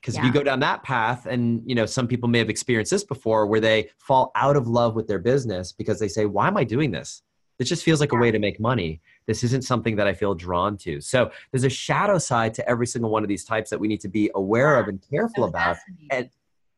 [0.00, 0.20] Because yeah.
[0.20, 3.04] if you go down that path and you know some people may have experienced this
[3.04, 6.56] before where they fall out of love with their business because they say why am
[6.56, 7.22] i doing this?
[7.58, 9.00] This just feels like a way to make money.
[9.26, 11.00] This isn't something that i feel drawn to.
[11.00, 14.00] So there's a shadow side to every single one of these types that we need
[14.02, 15.76] to be aware of and careful about.
[16.10, 16.28] and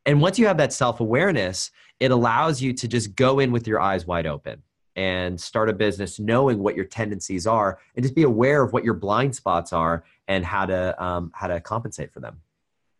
[0.06, 3.80] and once you have that self-awareness it allows you to just go in with your
[3.80, 4.62] eyes wide open
[4.96, 8.84] and start a business knowing what your tendencies are and just be aware of what
[8.84, 12.40] your blind spots are and how to um, how to compensate for them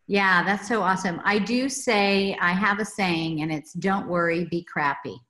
[0.08, 1.20] yeah, that's so awesome.
[1.22, 5.20] I do say, I have a saying, and it's don't worry, be crappy.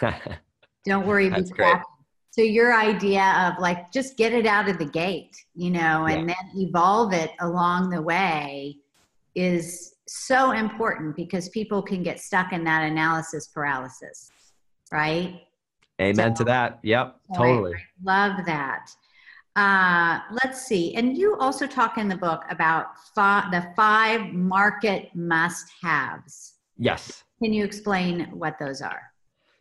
[0.84, 1.84] don't worry, be crappy.
[2.30, 6.28] So, your idea of like just get it out of the gate, you know, and
[6.28, 6.34] yeah.
[6.34, 8.76] then evolve it along the way
[9.36, 14.32] is so important because people can get stuck in that analysis paralysis,
[14.90, 15.42] right?
[16.00, 16.80] Amen so, to that.
[16.82, 17.74] Yep, totally.
[18.02, 18.90] love that.
[19.54, 20.94] Uh, let's see.
[20.94, 26.54] And you also talk in the book about fi- the five market must haves.
[26.78, 27.24] Yes.
[27.42, 29.02] Can you explain what those are?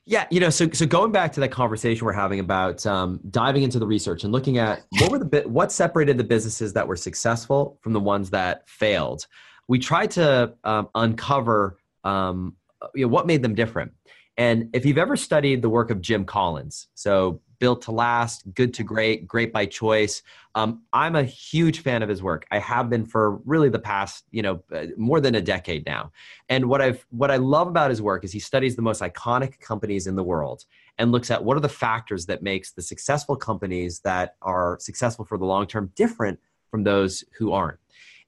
[0.06, 3.62] Yeah, you know, so so going back to that conversation we're having about um, diving
[3.63, 6.88] into the research and looking at what were the bit what separated the businesses that
[6.88, 9.27] were successful from the ones that failed.
[9.67, 12.56] We tried to um, uncover um,
[12.95, 13.91] you know what made them different.
[14.38, 18.74] And if you've ever studied the work of Jim Collins, so built to last, good
[18.74, 20.24] to great, great by choice.
[20.56, 22.45] Um, I'm a huge fan of his work.
[22.52, 26.12] I have been for really the past, you know, uh, more than a decade now.
[26.50, 29.60] And what I've what I love about his work is he studies the most iconic
[29.60, 30.65] companies in the world
[30.97, 35.24] and looks at what are the factors that makes the successful companies that are successful
[35.24, 36.39] for the long term different
[36.71, 37.78] from those who aren't.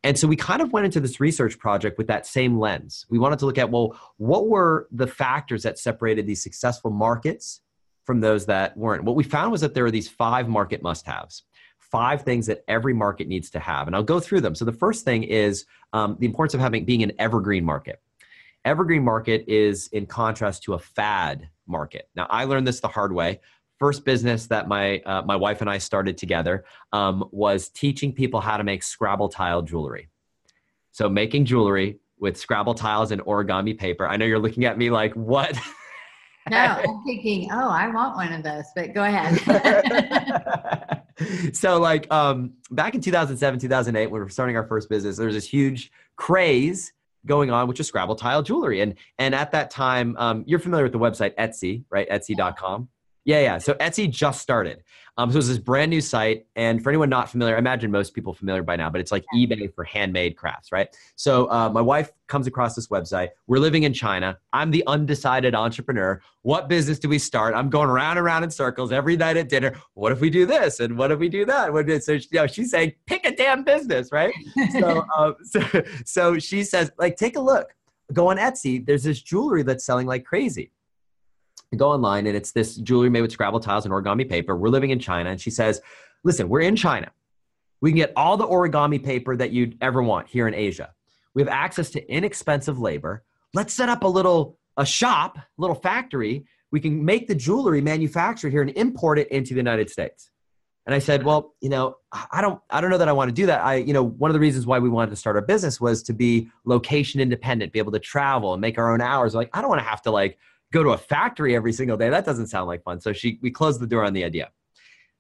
[0.04, 3.08] And so we kind of went into this research project with that same lens.
[3.10, 7.62] We wanted to look at, well, what were the factors that separated these successful markets
[8.06, 9.04] from those that weren't.
[9.04, 11.44] What we found was that there are these five market must haves,
[11.80, 13.88] five things that every market needs to have.
[13.88, 14.56] And I'll go through them.
[14.56, 18.02] So the first thing is um, the importance of having being an evergreen market.
[18.66, 22.10] Evergreen market is in contrast to a fad market.
[22.16, 23.42] Now, I learned this the hard way.
[23.80, 26.63] First business that my uh, my wife and I started together
[26.94, 30.08] um, was teaching people how to make Scrabble tile jewelry.
[30.92, 34.08] So making jewelry with Scrabble tiles and origami paper.
[34.08, 35.58] I know you're looking at me like, what?
[36.50, 39.40] No, I'm thinking, oh, I want one of those, but go ahead.
[41.54, 45.28] so like um, back in 2007, 2008, when we were starting our first business, there
[45.28, 46.94] was this huge craze
[47.26, 48.82] going on, which is Scrabble tile jewelry.
[48.82, 52.10] And, and at that time, um, you're familiar with the website Etsy, right?
[52.10, 52.90] Etsy.com.
[53.26, 53.58] Yeah, yeah.
[53.58, 54.84] So Etsy just started.
[55.17, 56.47] Um, so it was this brand new site.
[56.56, 59.23] And for anyone not familiar, I imagine most people familiar by now, but it's like
[59.36, 60.88] eBay for handmade crafts, right?
[61.15, 63.30] So uh, my wife comes across this website.
[63.45, 64.38] We're living in China.
[64.54, 66.19] I'm the undecided entrepreneur.
[66.41, 67.54] What business do we start?
[67.54, 69.76] I'm going around and around in circles every night at dinner.
[69.93, 70.80] What if we do this?
[70.80, 71.71] And what if we do that?
[71.71, 74.34] What So you know, she's saying, pick a damn business, right?
[74.71, 77.76] so, uh, so, so she says, like, take a look.
[78.12, 78.84] Go on Etsy.
[78.84, 80.71] There's this jewelry that's selling like crazy
[81.76, 84.56] go online and it's this jewelry made with Scrabble tiles and origami paper.
[84.56, 85.32] We're living in China.
[85.32, 85.82] And she says,
[86.24, 87.12] listen, we're in China.
[87.82, 90.94] We can get all the origami paper that you'd ever want here in Asia.
[91.34, 93.24] We have access to inexpensive labor.
[93.54, 96.46] Let's set up a little a shop, a little factory.
[96.72, 100.32] We can make the jewelry manufactured here and import it into the United States.
[100.86, 103.34] And I said, well, you know, I don't, I don't know that I want to
[103.34, 103.63] do that.
[103.63, 106.04] I, you know, one of the reasons why we wanted to start our business was
[106.04, 109.34] to be location independent, be able to travel and make our own hours.
[109.34, 110.38] Like, I don't want to have to like
[110.74, 112.10] go to a factory every single day.
[112.10, 113.00] That doesn't sound like fun.
[113.00, 114.50] So she we closed the door on the idea.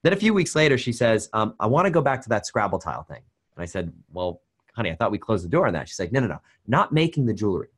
[0.01, 2.45] Then a few weeks later, she says, um, I want to go back to that
[2.45, 3.21] Scrabble tile thing.
[3.55, 4.41] And I said, Well,
[4.75, 5.87] honey, I thought we closed the door on that.
[5.87, 7.69] She's like, No, no, no, not making the jewelry.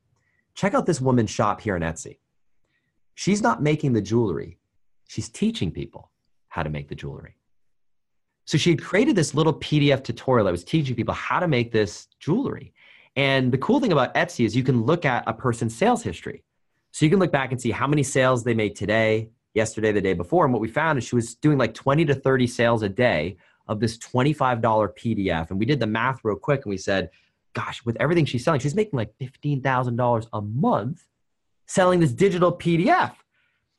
[0.56, 2.18] Check out this woman's shop here on Etsy.
[3.14, 4.58] She's not making the jewelry,
[5.08, 6.12] she's teaching people
[6.48, 7.36] how to make the jewelry.
[8.46, 11.72] So she had created this little PDF tutorial that was teaching people how to make
[11.72, 12.74] this jewelry.
[13.16, 16.44] And the cool thing about Etsy is you can look at a person's sales history.
[16.96, 20.00] So you can look back and see how many sales they made today, yesterday, the
[20.00, 20.46] day before.
[20.46, 23.36] And what we found is she was doing like 20 to 30 sales a day
[23.68, 25.50] of this $25 PDF.
[25.50, 27.10] And we did the math real quick and we said,
[27.52, 31.06] gosh, with everything she's selling, she's making like $15,000 a month
[31.66, 33.14] selling this digital PDF.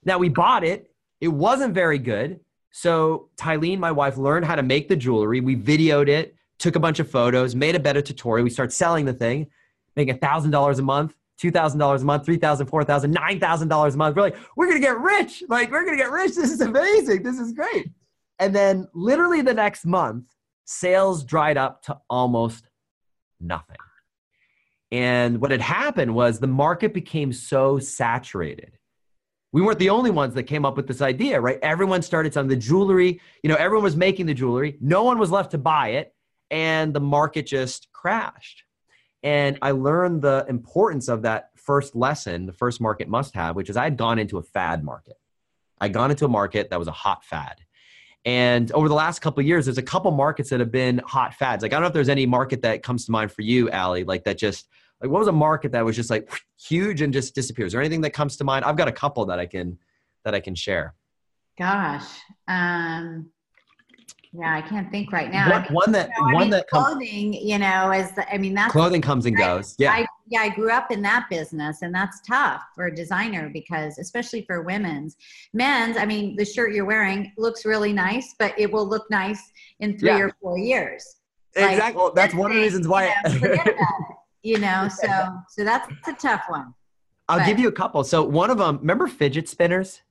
[0.04, 2.40] Now we bought it, it wasn't very good.
[2.70, 5.40] So Tylene, my wife, learned how to make the jewelry.
[5.40, 8.44] We videoed it, took a bunch of photos, made a better tutorial.
[8.44, 9.46] We started selling the thing,
[9.96, 11.14] making $1,000 a month.
[11.42, 14.16] $2,000 a month, $3,000, $4,000, $9,000 a month.
[14.16, 15.42] We're like, we're going to get rich.
[15.48, 16.34] Like, we're going to get rich.
[16.34, 17.22] This is amazing.
[17.22, 17.90] This is great.
[18.38, 20.30] And then, literally, the next month,
[20.64, 22.68] sales dried up to almost
[23.40, 23.76] nothing.
[24.90, 28.78] And what had happened was the market became so saturated.
[29.52, 31.58] We weren't the only ones that came up with this idea, right?
[31.62, 33.20] Everyone started selling the jewelry.
[33.42, 34.76] You know, everyone was making the jewelry.
[34.80, 36.14] No one was left to buy it.
[36.50, 38.65] And the market just crashed.
[39.26, 43.68] And I learned the importance of that first lesson, the first market must have, which
[43.68, 45.16] is I had gone into a fad market.
[45.80, 47.56] I'd gone into a market that was a hot fad.
[48.24, 51.64] And over the last couple years, there's a couple markets that have been hot fads.
[51.64, 54.04] Like I don't know if there's any market that comes to mind for you, Allie,
[54.04, 54.68] like that just
[55.02, 57.74] like what was a market that was just like huge and just disappears?
[57.74, 58.64] Or anything that comes to mind?
[58.64, 59.76] I've got a couple that I can
[60.24, 60.94] that I can share.
[61.58, 62.06] Gosh.
[62.46, 63.30] Um
[64.38, 65.50] yeah, I can't think right now.
[65.50, 68.54] One, one that you know, one mean, that clothing, you know, is the, I mean
[68.54, 69.74] that's clothing comes and goes.
[69.78, 69.92] Yeah.
[69.92, 73.98] I, yeah, I grew up in that business and that's tough for a designer because
[73.98, 75.16] especially for women's.
[75.54, 79.40] Men's, I mean, the shirt you're wearing looks really nice, but it will look nice
[79.80, 80.18] in 3 yeah.
[80.18, 81.16] or 4 years.
[81.54, 81.80] Exactly.
[81.80, 83.76] Like, well, that's one of the reasons why you know, it.
[84.42, 85.08] You know, so
[85.48, 86.74] so that's a tough one.
[87.28, 88.04] I'll but, give you a couple.
[88.04, 90.02] So one of them, remember fidget spinners?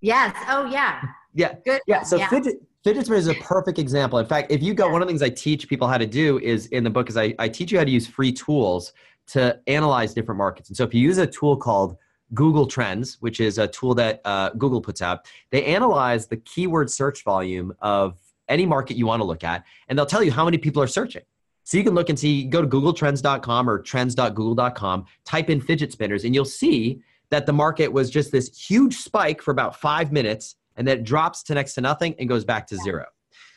[0.00, 0.36] Yes.
[0.48, 1.00] Oh yeah.
[1.32, 1.54] Yeah.
[1.64, 1.80] Good.
[1.86, 2.02] Yeah.
[2.02, 2.28] So yeah.
[2.28, 4.18] fidget fidget spinner is a perfect example.
[4.18, 6.38] In fact, if you go, one of the things I teach people how to do
[6.40, 8.92] is in the book is I, I teach you how to use free tools
[9.28, 10.68] to analyze different markets.
[10.68, 11.96] And so if you use a tool called
[12.34, 16.90] Google Trends, which is a tool that uh, Google puts out, they analyze the keyword
[16.90, 18.18] search volume of
[18.48, 20.86] any market you want to look at, and they'll tell you how many people are
[20.86, 21.22] searching.
[21.62, 26.24] So you can look and see, go to googletrends.com or trends.google.com, type in fidget spinners,
[26.24, 30.56] and you'll see that the market was just this huge spike for about five minutes
[30.76, 33.06] and then it drops to next to nothing and goes back to zero.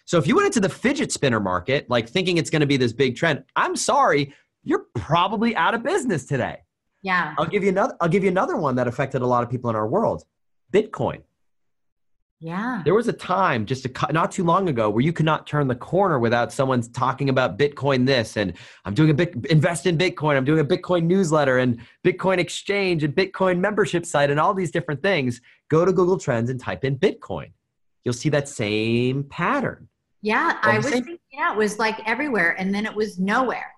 [0.05, 2.77] So if you went into the fidget spinner market, like thinking it's going to be
[2.77, 6.59] this big trend, I'm sorry, you're probably out of business today.
[7.01, 7.35] Yeah.
[7.37, 9.69] I'll give you another I'll give you another one that affected a lot of people
[9.69, 10.23] in our world.
[10.73, 11.21] Bitcoin.
[12.39, 12.83] Yeah.
[12.85, 15.67] There was a time just a, not too long ago where you could not turn
[15.67, 18.53] the corner without someone talking about Bitcoin this and
[18.85, 20.37] I'm doing a big invest in Bitcoin.
[20.37, 24.69] I'm doing a Bitcoin newsletter and Bitcoin exchange and Bitcoin membership site and all these
[24.69, 25.41] different things.
[25.69, 27.51] Go to Google Trends and type in Bitcoin.
[28.05, 29.89] You'll see that same pattern.
[30.21, 33.73] Yeah, I was same- thinking yeah, it was like everywhere and then it was nowhere.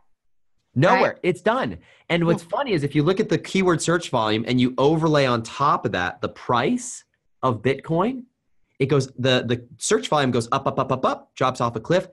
[0.75, 1.11] Nowhere.
[1.11, 1.19] Right?
[1.23, 1.77] It's done.
[2.09, 5.25] And what's funny is if you look at the keyword search volume and you overlay
[5.25, 7.05] on top of that the price
[7.41, 8.23] of Bitcoin,
[8.79, 11.79] it goes the the search volume goes up up up up up drops off a
[11.79, 12.07] cliff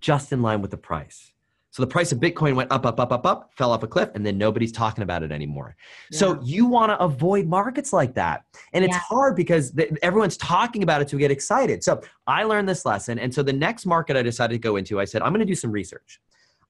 [0.00, 1.32] just in line with the price.
[1.70, 4.10] So the price of bitcoin went up up up up up fell off a cliff
[4.14, 5.74] and then nobody's talking about it anymore.
[6.10, 6.18] Yeah.
[6.18, 8.44] so you want to avoid markets like that.
[8.72, 9.00] And it's yeah.
[9.00, 11.82] hard because the, everyone's talking about it to get excited.
[11.82, 13.18] So i learned this lesson.
[13.18, 15.46] And so the next market i decided to go into i said i'm going to
[15.46, 16.20] do some research.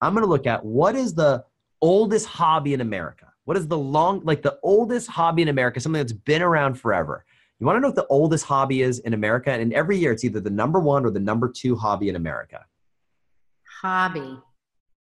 [0.00, 1.44] I'm going to look at what is the
[1.80, 3.26] oldest hobby in america?
[3.44, 7.24] What is the long like the oldest hobby in america something that's been around forever
[7.62, 9.52] you want to know what the oldest hobby is in America?
[9.52, 12.66] And every year it's either the number one or the number two hobby in America.
[13.80, 14.36] Hobby.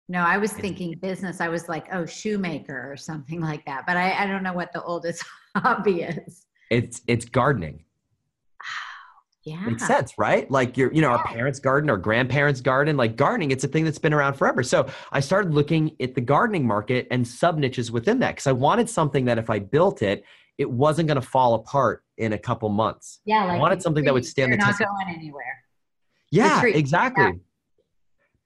[0.10, 1.40] No, I was thinking business.
[1.40, 3.86] I was like, oh, shoemaker or something like that.
[3.88, 5.24] But I, I don't know what the oldest
[5.56, 6.48] hobby is.
[6.70, 7.86] It's it's gardening.
[8.62, 8.66] Wow.
[9.46, 9.62] Yeah.
[9.62, 10.52] Makes sense, right?
[10.52, 11.16] Like your, you know, yeah.
[11.16, 14.64] our parents' garden, our grandparents' garden, like gardening, it's a thing that's been around forever.
[14.64, 18.52] So I started looking at the gardening market and sub niches within that because I
[18.52, 20.26] wanted something that if I built it,
[20.60, 23.22] it wasn't going to fall apart in a couple months.
[23.26, 24.82] Yeah, like I wanted something that would stand the test.
[24.82, 25.64] Not going anywhere.
[26.32, 27.24] Yeah, exactly.
[27.24, 27.32] Yeah.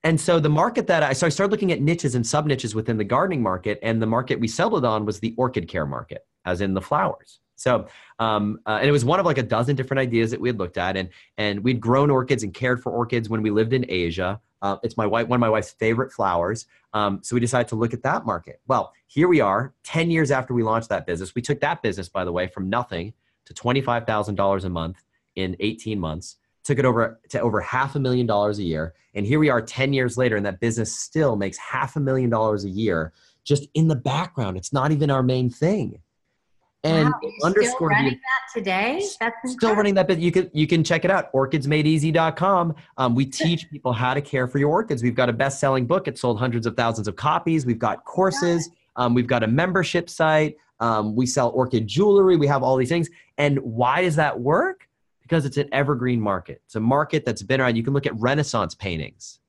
[0.04, 2.74] And so the market that I so I started looking at niches and sub niches
[2.74, 6.24] within the gardening market, and the market we settled on was the orchid care market,
[6.44, 7.40] as in the flowers.
[7.56, 7.88] So,
[8.18, 10.58] um, uh, and it was one of like a dozen different ideas that we had
[10.58, 13.84] looked at, and and we'd grown orchids and cared for orchids when we lived in
[13.88, 14.40] Asia.
[14.64, 16.64] Uh, it's my wife, one of my wife's favorite flowers.
[16.94, 18.62] Um, so we decided to look at that market.
[18.66, 21.34] Well, here we are, 10 years after we launched that business.
[21.34, 23.12] We took that business, by the way, from nothing
[23.44, 25.04] to $25,000 a month
[25.36, 26.36] in 18 months.
[26.62, 28.94] took it over to over half a million dollars a year.
[29.12, 32.30] And here we are 10 years later, and that business still makes half a million
[32.30, 33.12] dollars a year
[33.44, 34.56] just in the background.
[34.56, 36.00] It's not even our main thing.
[36.84, 38.96] And wow, underscore running that today.
[39.00, 39.50] That's incredible.
[39.50, 40.06] still running that.
[40.06, 41.32] But you can you can check it out.
[41.32, 42.74] Orchidsmadeeasy.com.
[42.98, 45.02] Um, we teach people how to care for your orchids.
[45.02, 46.06] We've got a best selling book.
[46.08, 47.64] It sold hundreds of thousands of copies.
[47.64, 48.68] We've got courses.
[48.96, 50.56] Um, we've got a membership site.
[50.80, 52.36] Um, we sell orchid jewelry.
[52.36, 53.08] We have all these things.
[53.38, 54.88] And why does that work?
[55.22, 56.60] Because it's an evergreen market.
[56.66, 57.76] It's a market that's been around.
[57.76, 59.40] You can look at Renaissance paintings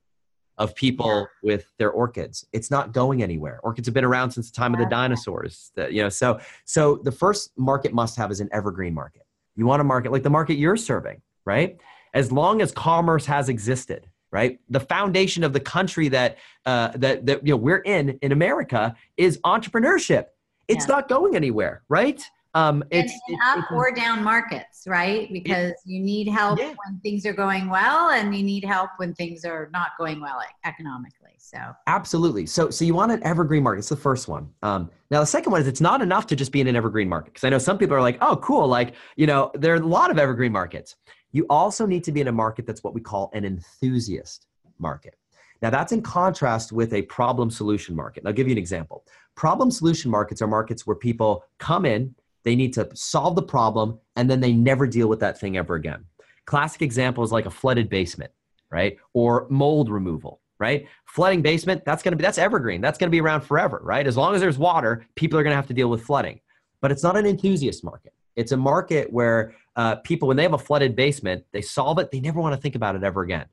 [0.58, 2.45] of people with their orchids.
[2.53, 3.60] It's not going anywhere.
[3.64, 5.72] Orchids have been around since the time of the dinosaurs.
[5.76, 9.24] The, you know, so so the first market must have is an evergreen market.
[9.56, 11.80] You want a market like the market you're serving, right?
[12.14, 14.60] As long as commerce has existed, right?
[14.70, 18.95] The foundation of the country that uh, that that you know we're in in America
[19.18, 20.26] is entrepreneurship.
[20.68, 20.95] It's yeah.
[20.95, 22.22] not going anywhere, right?
[22.56, 25.32] Um, it's, up it's, or down markets, right?
[25.32, 26.74] Because it, you need help yeah.
[26.86, 30.39] when things are going well, and you need help when things are not going well
[30.64, 31.34] economically.
[31.38, 32.45] So absolutely.
[32.45, 33.80] So so you want an evergreen market.
[33.80, 34.49] It's the first one.
[34.64, 37.10] Um, now the second one is it's not enough to just be in an evergreen
[37.10, 38.68] market because I know some people are like, oh, cool.
[38.68, 40.95] Like you know, there are a lot of evergreen markets.
[41.34, 44.47] You also need to be in a market that's what we call an enthusiast
[44.80, 45.16] market.
[45.62, 48.22] Now, that's in contrast with a problem solution market.
[48.22, 49.03] And I'll give you an example.
[49.36, 52.14] Problem solution markets are markets where people come in,
[52.46, 55.76] they need to solve the problem, and then they never deal with that thing ever
[55.76, 56.06] again.
[56.46, 58.32] Classic example is like a flooded basement,
[58.70, 58.98] right?
[59.14, 60.88] Or mold removal, right?
[61.06, 62.82] Flooding basement, that's gonna be that's evergreen.
[62.82, 64.06] That's gonna be around forever, right?
[64.06, 66.39] As long as there's water, people are gonna have to deal with flooding.
[66.82, 68.14] But it's not an enthusiast market.
[68.36, 72.12] It's a market where uh, people, when they have a flooded basement, they solve it,
[72.12, 73.48] they never want to think about it ever again.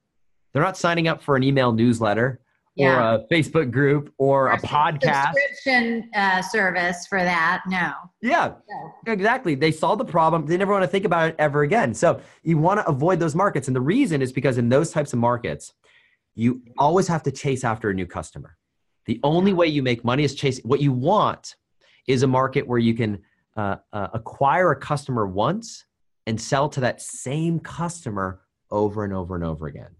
[0.53, 2.41] They're not signing up for an email newsletter
[2.75, 2.97] yeah.
[2.97, 7.63] or a Facebook group or, or a podcast subscription uh, service for that.
[7.67, 7.93] No.
[8.21, 9.13] Yeah, no.
[9.13, 9.55] exactly.
[9.55, 10.47] They solve the problem.
[10.47, 11.95] They never want to think about it ever again.
[11.95, 15.13] So you want to avoid those markets, and the reason is because in those types
[15.13, 15.75] of markets,
[16.35, 18.57] you always have to chase after a new customer.
[19.05, 20.61] The only way you make money is chase.
[20.63, 21.57] What you want
[22.07, 23.23] is a market where you can
[23.57, 25.85] uh, uh, acquire a customer once
[26.27, 29.91] and sell to that same customer over and over and over again.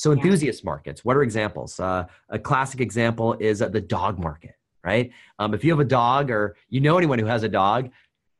[0.00, 0.70] So enthusiast yeah.
[0.70, 1.78] markets, what are examples?
[1.78, 5.10] Uh, a classic example is uh, the dog market, right?
[5.38, 7.90] Um, if you have a dog or you know anyone who has a dog,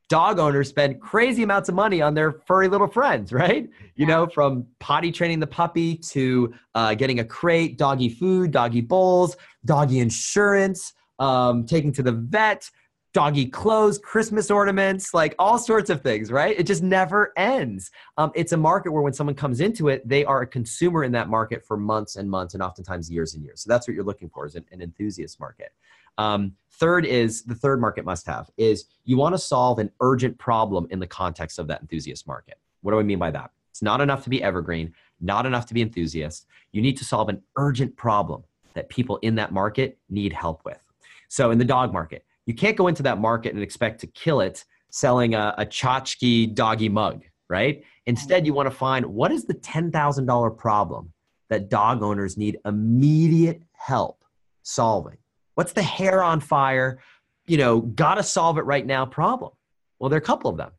[0.09, 3.69] dog owners spend crazy amounts of money on their furry little friends, right?
[3.95, 8.81] You know, from potty training the puppy to uh, getting a crate, doggy food, doggy
[8.81, 12.71] bowls, doggy insurance, um, taking to the vet,
[13.13, 16.57] doggy clothes, Christmas ornaments, like all sorts of things, right?
[16.57, 17.91] It just never ends.
[18.17, 21.11] Um, it's a market where when someone comes into it, they are a consumer in
[21.11, 23.61] that market for months and months and oftentimes years and years.
[23.61, 25.73] So that's what you're looking for is an, an enthusiast market.
[26.17, 30.37] Um, third is the third market must have is you want to solve an urgent
[30.37, 32.59] problem in the context of that enthusiast market.
[32.81, 33.51] What do I mean by that?
[33.69, 36.47] It's not enough to be evergreen, not enough to be enthusiast.
[36.71, 38.43] You need to solve an urgent problem
[38.73, 40.79] that people in that market need help with.
[41.27, 44.41] So in the dog market, you can't go into that market and expect to kill
[44.41, 47.83] it selling a, a tchotchke doggy mug, right?
[48.05, 51.13] Instead, you want to find what is the $10,000 problem
[51.49, 54.23] that dog owners need immediate help
[54.63, 55.17] solving?
[55.55, 56.99] What's the hair on fire,
[57.45, 59.51] you know, gotta solve it right now problem?
[59.99, 60.71] Well, there are a couple of them.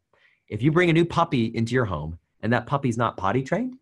[0.49, 3.77] If you bring a new puppy into your home and that puppy's not potty trained,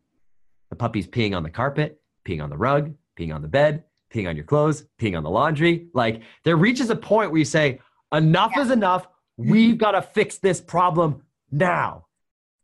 [0.68, 4.28] the puppy's peeing on the carpet, peeing on the rug, peeing on the bed, peeing
[4.28, 5.88] on your clothes, peeing on the laundry.
[5.94, 7.80] Like there reaches a point where you say,
[8.12, 8.62] enough yeah.
[8.62, 9.08] is enough.
[9.36, 12.06] We've got to fix this problem now.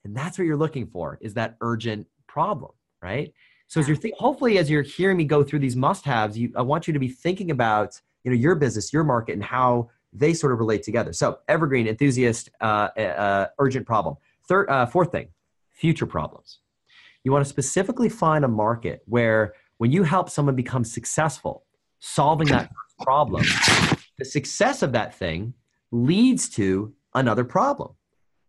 [0.04, 2.72] And that's what you're looking for is that urgent problem,
[3.02, 3.32] right?
[3.68, 6.86] So as you're hopefully as you're hearing me go through these must-haves, you, I want
[6.86, 10.52] you to be thinking about you know your business, your market, and how they sort
[10.52, 11.12] of relate together.
[11.12, 14.16] So evergreen, enthusiast, uh, uh, urgent problem.
[14.48, 15.28] Third, uh, fourth thing,
[15.72, 16.60] future problems.
[17.24, 21.64] You want to specifically find a market where when you help someone become successful
[22.00, 22.70] solving that
[23.02, 23.44] problem,
[24.18, 25.54] the success of that thing
[25.92, 27.94] leads to another problem.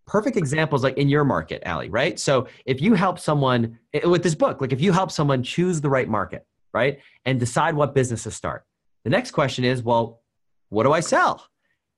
[0.05, 2.17] Perfect examples like in your market, Allie, right?
[2.17, 5.81] So if you help someone eh, with this book, like if you help someone choose
[5.81, 6.99] the right market, right?
[7.25, 8.65] And decide what business to start.
[9.03, 10.21] The next question is, well,
[10.69, 11.45] what do I sell?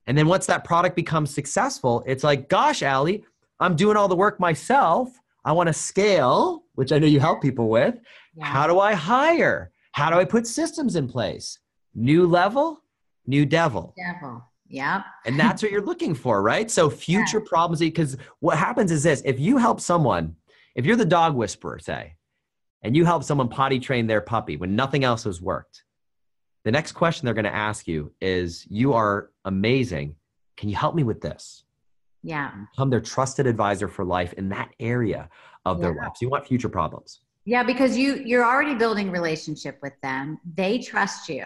[0.08, 3.24] And then once that product becomes successful, it's like, gosh, Allie,
[3.60, 5.10] I'm doing all the work myself.
[5.46, 7.96] I want to scale, which I know you help people with.
[8.40, 8.46] Yeah.
[8.46, 9.72] How do I hire?
[9.92, 11.60] How do I put systems in place?
[11.94, 12.82] New level,
[13.28, 13.94] new devil.
[13.98, 14.44] Devil.
[14.70, 15.04] Yeah.
[15.26, 16.72] And that's what you're looking for, right?
[16.72, 17.50] So future yeah.
[17.50, 20.36] problems because what happens is this, if you help someone,
[20.76, 22.16] if you're the dog whisperer, say,
[22.82, 25.84] and you help someone potty train their puppy when nothing else has worked,
[26.64, 30.16] the next question they're going to ask you is, You are amazing.
[30.56, 31.64] Can you help me with this?
[32.24, 32.52] Yeah.
[32.72, 35.30] Become their trusted advisor for life in that area
[35.66, 36.04] of their yeah.
[36.04, 36.22] lives.
[36.22, 37.22] You want future problems.
[37.46, 40.40] Yeah, because you you're already building relationship with them.
[40.56, 41.46] They trust you.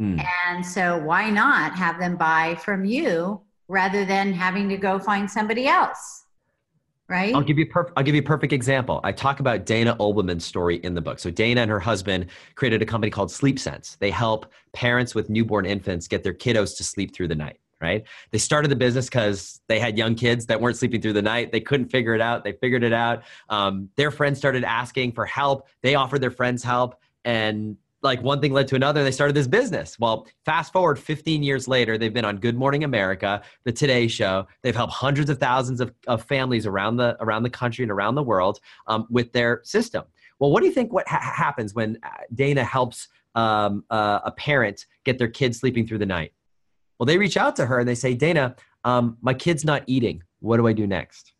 [0.00, 0.24] Mm.
[0.48, 5.30] And so why not have them buy from you rather than having to go find
[5.30, 6.24] somebody else?
[7.08, 7.34] Right?
[7.34, 9.00] I'll give you perf- I'll give you a perfect example.
[9.02, 11.18] I talk about Dana Obleman's story in the book.
[11.18, 13.96] So Dana and her husband created a company called Sleep Sense.
[13.96, 18.04] They help parents with newborn infants get their kiddos to sleep through the night right?
[18.30, 21.52] They started the business because they had young kids that weren't sleeping through the night.
[21.52, 22.44] They couldn't figure it out.
[22.44, 23.22] They figured it out.
[23.48, 25.68] Um, their friends started asking for help.
[25.82, 27.00] They offered their friends help.
[27.24, 29.04] And like one thing led to another.
[29.04, 29.98] They started this business.
[29.98, 34.46] Well, fast forward 15 years later, they've been on Good Morning America, the Today Show.
[34.62, 38.14] They've helped hundreds of thousands of, of families around the around the country and around
[38.14, 40.04] the world um, with their system.
[40.38, 40.92] Well, what do you think?
[40.92, 45.86] What ha- happens when uh, Dana helps um, uh, a parent get their kids sleeping
[45.86, 46.32] through the night?
[47.00, 50.22] Well, they reach out to her and they say, Dana, um, my kid's not eating.
[50.40, 51.32] What do I do next?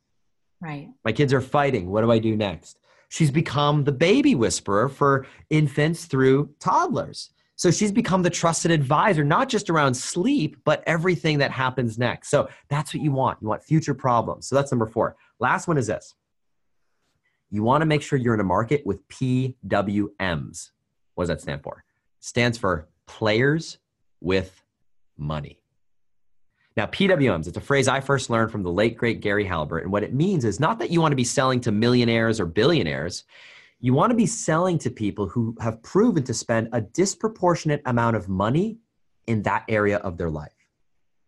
[0.58, 0.88] Right.
[1.04, 1.90] My kids are fighting.
[1.90, 2.78] What do I do next?
[3.10, 7.28] She's become the baby whisperer for infants through toddlers.
[7.56, 12.30] So she's become the trusted advisor, not just around sleep, but everything that happens next.
[12.30, 13.42] So that's what you want.
[13.42, 14.48] You want future problems.
[14.48, 15.16] So that's number four.
[15.40, 16.14] Last one is this
[17.50, 20.70] you want to make sure you're in a market with PWMs.
[21.16, 21.84] What does that stand for?
[22.20, 23.76] Stands for players
[24.22, 24.59] with
[25.20, 25.60] money.
[26.76, 29.82] Now, PWMs, it's a phrase I first learned from the late, great Gary Halbert.
[29.82, 32.46] And what it means is not that you want to be selling to millionaires or
[32.46, 33.24] billionaires.
[33.80, 38.16] You want to be selling to people who have proven to spend a disproportionate amount
[38.16, 38.78] of money
[39.26, 40.52] in that area of their life.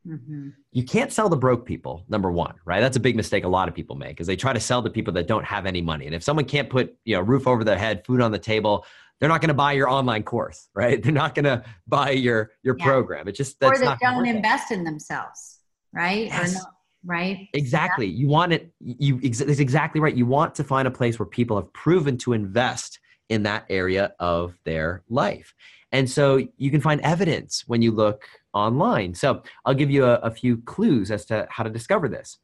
[0.06, 0.50] Mm-hmm.
[0.72, 2.80] You can't sell to broke people, number one, right?
[2.80, 4.90] That's a big mistake a lot of people make is they try to sell to
[4.90, 6.06] people that don't have any money.
[6.06, 8.84] And if someone can't put, you know, roof over their head, food on the table,
[9.22, 11.00] they're not going to buy your online course, right?
[11.00, 12.84] They're not going to buy your your yeah.
[12.84, 13.28] program.
[13.28, 15.60] It just that's or they don't invest in themselves,
[15.92, 16.26] right?
[16.26, 16.54] Yes.
[16.54, 16.72] Not,
[17.04, 17.48] right?
[17.54, 18.06] Exactly.
[18.06, 18.18] Yeah.
[18.18, 18.72] You want it.
[18.80, 20.16] You it's exactly right.
[20.16, 22.98] You want to find a place where people have proven to invest
[23.28, 25.54] in that area of their life,
[25.92, 29.14] and so you can find evidence when you look online.
[29.14, 32.38] So I'll give you a, a few clues as to how to discover this.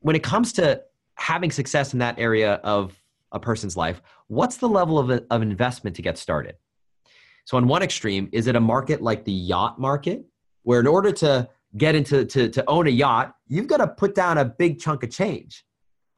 [0.00, 0.80] When it comes to
[1.16, 2.98] having success in that area of
[3.32, 6.56] a person's life, what's the level of, of investment to get started?
[7.44, 10.24] So, on one extreme, is it a market like the yacht market,
[10.62, 14.14] where in order to get into to, to own a yacht, you've got to put
[14.14, 15.64] down a big chunk of change?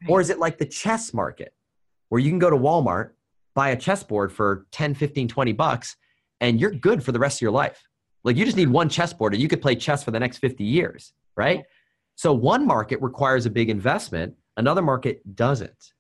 [0.03, 0.11] Right.
[0.11, 1.55] Or is it like the chess market,
[2.11, 3.13] where you can go to Walmart,
[3.55, 5.97] buy a chessboard for 10, 15, 20 bucks,
[6.41, 7.83] and you're good for the rest of your life?
[8.25, 10.65] Like you just need one chessboard and you could play chess for the next 50
[10.65, 11.65] years, right?
[12.17, 15.93] So one market requires a big investment, another market doesn't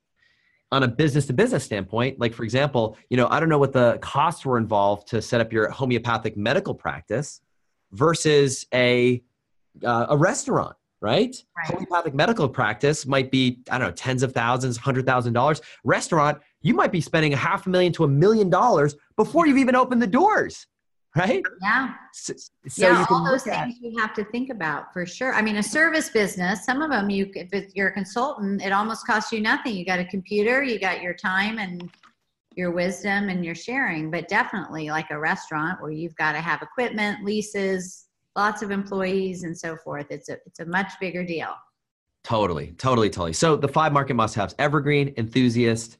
[0.75, 3.72] on a business to business standpoint like for example you know i don't know what
[3.72, 7.41] the costs were involved to set up your homeopathic medical practice
[7.93, 9.22] versus a
[9.85, 11.37] uh, a restaurant right?
[11.57, 11.66] right?
[11.66, 16.39] homeopathic medical practice might be i don't know tens of thousands hundred thousand dollars restaurant
[16.62, 19.77] you might be spending a half a million to a million dollars before you've even
[19.77, 20.66] opened the doors
[21.16, 21.42] right?
[21.62, 21.94] Yeah.
[22.12, 22.34] So,
[22.68, 25.34] so yeah, all those things you have to think about for sure.
[25.34, 29.06] I mean, a service business, some of them you if you're a consultant, it almost
[29.06, 29.76] costs you nothing.
[29.76, 31.88] You got a computer, you got your time and
[32.56, 36.62] your wisdom and your sharing, but definitely like a restaurant where you've got to have
[36.62, 38.06] equipment, leases,
[38.36, 40.06] lots of employees and so forth.
[40.10, 41.54] It's a it's a much bigger deal.
[42.22, 43.34] Totally, totally, totally.
[43.34, 45.98] So the five market must-haves: evergreen, enthusiast,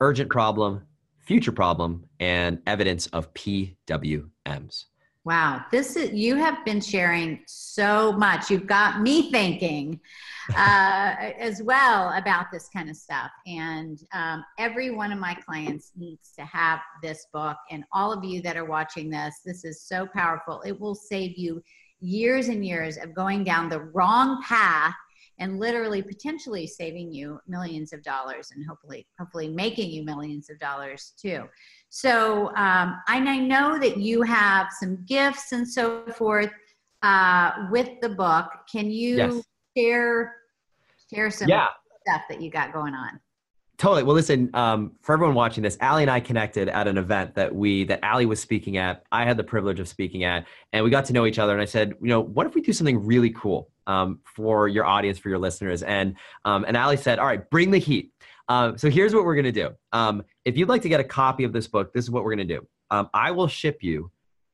[0.00, 0.82] urgent problem,
[1.26, 4.84] future problem, and evidence of PWMs.
[5.24, 8.50] Wow, this is you have been sharing so much.
[8.50, 9.98] You've got me thinking
[10.54, 13.30] uh, as well about this kind of stuff.
[13.46, 17.56] And um, every one of my clients needs to have this book.
[17.70, 20.60] And all of you that are watching this, this is so powerful.
[20.60, 21.62] It will save you
[22.00, 24.94] years and years of going down the wrong path
[25.38, 30.58] and literally potentially saving you millions of dollars and hopefully hopefully making you millions of
[30.58, 31.44] dollars too
[31.88, 36.50] so um, and i know that you have some gifts and so forth
[37.02, 39.42] uh, with the book can you yes.
[39.76, 40.36] share
[41.12, 41.68] share some yeah.
[42.06, 43.20] stuff that you got going on
[43.76, 44.04] Totally.
[44.04, 47.52] Well, listen, um, for everyone watching this, Allie and I connected at an event that
[47.52, 49.02] we that Allie was speaking at.
[49.10, 51.52] I had the privilege of speaking at, and we got to know each other.
[51.52, 54.84] And I said, you know, what if we do something really cool um, for your
[54.84, 55.82] audience, for your listeners?
[55.82, 58.12] And um, and Allie said, all right, bring the heat.
[58.48, 59.70] Um, so here's what we're gonna do.
[59.92, 62.32] Um, if you'd like to get a copy of this book, this is what we're
[62.32, 62.66] gonna do.
[62.90, 64.10] Um, I will ship you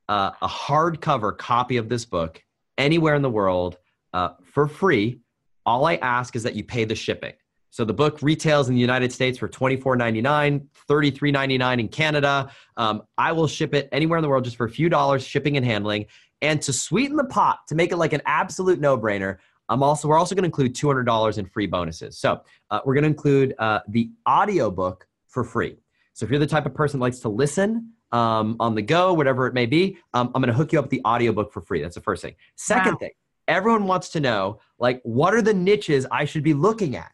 [0.09, 2.43] uh, a hardcover copy of this book
[2.79, 3.79] anywhere in the world
[4.13, 5.21] uh, for free.
[5.67, 7.33] All I ask is that you pay the shipping.
[7.71, 12.51] So the book retails in the United States for $24.99, $33.99 in Canada.
[12.77, 15.57] Um, I will ship it anywhere in the world just for a few dollars shipping
[15.57, 16.07] and handling.
[16.43, 19.39] And to sweeten the pot, to make it like an absolute no brainer,
[19.69, 22.19] I'm also we're also going to include $200 in free bonuses.
[22.19, 25.77] So uh, we're going to include uh, the audiobook for free.
[26.13, 29.15] So if you're the type of person that likes to listen um, on the go,
[29.15, 31.61] whatever it may be, um, I'm going to hook you up with the audiobook for
[31.61, 31.81] free.
[31.81, 32.35] That's the first thing.
[32.57, 32.99] Second wow.
[32.99, 33.11] thing,
[33.47, 37.13] everyone wants to know like what are the niches I should be looking at?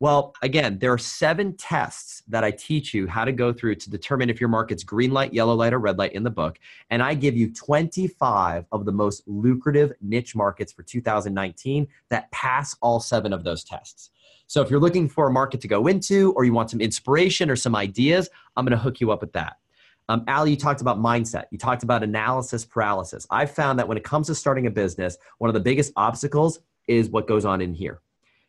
[0.00, 3.90] Well, again, there are seven tests that I teach you how to go through to
[3.90, 6.58] determine if your market's green light, yellow light, or red light in the book.
[6.90, 12.76] And I give you 25 of the most lucrative niche markets for 2019 that pass
[12.82, 14.10] all seven of those tests.
[14.46, 17.48] So if you're looking for a market to go into or you want some inspiration
[17.48, 19.56] or some ideas, I'm going to hook you up with that.
[20.08, 21.44] Um, Allie, you talked about mindset.
[21.50, 23.26] You talked about analysis paralysis.
[23.30, 26.60] I've found that when it comes to starting a business, one of the biggest obstacles
[26.88, 28.00] is what goes on in here.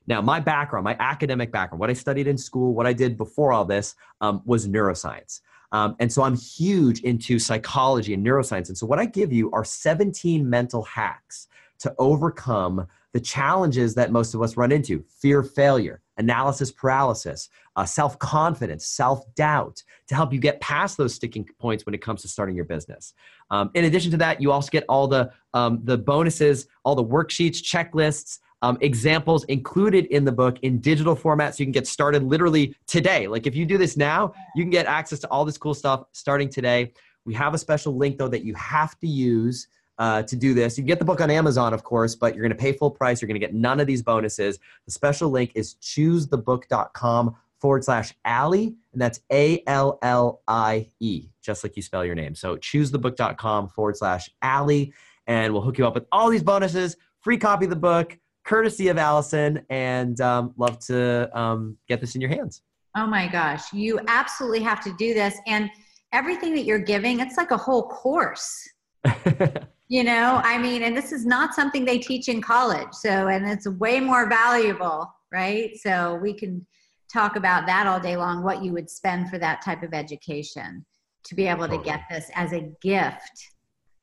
[0.08, 3.52] Now, my background, my academic background, what I studied in school, what I did before
[3.52, 5.42] all this um, was neuroscience.
[5.72, 8.70] Um, and so I'm huge into psychology and neuroscience.
[8.70, 11.48] And so what I give you are 17 mental hacks
[11.80, 17.50] to overcome the challenges that most of us run into fear of failure, analysis paralysis,
[17.78, 22.02] uh, self confidence, self doubt to help you get past those sticking points when it
[22.02, 23.14] comes to starting your business.
[23.52, 27.06] Um, in addition to that, you also get all the, um, the bonuses, all the
[27.06, 31.86] worksheets, checklists, um, examples included in the book in digital format so you can get
[31.86, 33.28] started literally today.
[33.28, 36.06] Like if you do this now, you can get access to all this cool stuff
[36.14, 36.92] starting today.
[37.26, 39.68] We have a special link though that you have to use
[40.00, 40.80] uh, to do this.
[40.80, 43.22] You get the book on Amazon, of course, but you're going to pay full price.
[43.22, 44.58] You're going to get none of these bonuses.
[44.88, 51.30] The special link is choosethebook.com forward slash Allie, and that's A L L I E,
[51.42, 52.34] just like you spell your name.
[52.34, 54.92] So choosethebook.com forward slash Allie,
[55.28, 58.88] and we'll hook you up with all these bonuses, free copy of the book, courtesy
[58.88, 62.62] of Allison, and um, love to um, get this in your hands.
[62.96, 65.36] Oh my gosh, you absolutely have to do this.
[65.48, 65.70] And
[66.14, 68.70] everything that you're giving, it's like a whole course.
[69.90, 72.94] you know, I mean, and this is not something they teach in college.
[72.94, 75.76] So, and it's way more valuable, right?
[75.78, 76.66] So, we can
[77.12, 80.86] talk about that all day long what you would spend for that type of education
[81.24, 83.55] to be able to get this as a gift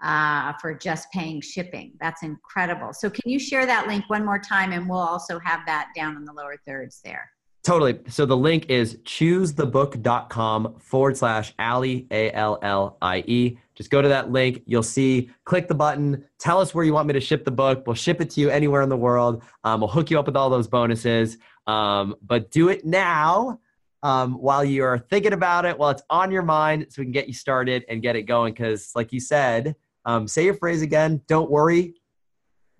[0.02, 1.92] uh, for just paying shipping.
[2.00, 2.92] That's incredible.
[2.92, 4.72] So, can you share that link one more time?
[4.72, 7.30] And we'll also have that down in the lower thirds there.
[7.62, 8.00] Totally.
[8.08, 13.56] So the link is choosethebook.com forward slash Allie, A L L I E.
[13.76, 14.62] Just go to that link.
[14.66, 17.86] You'll see, click the button, tell us where you want me to ship the book.
[17.86, 19.44] We'll ship it to you anywhere in the world.
[19.62, 21.38] Um, we'll hook you up with all those bonuses.
[21.68, 23.60] Um, but do it now
[24.02, 27.28] um, while you're thinking about it, while it's on your mind, so we can get
[27.28, 28.52] you started and get it going.
[28.54, 31.20] Because, like you said, um, say your phrase again.
[31.28, 31.94] Don't worry.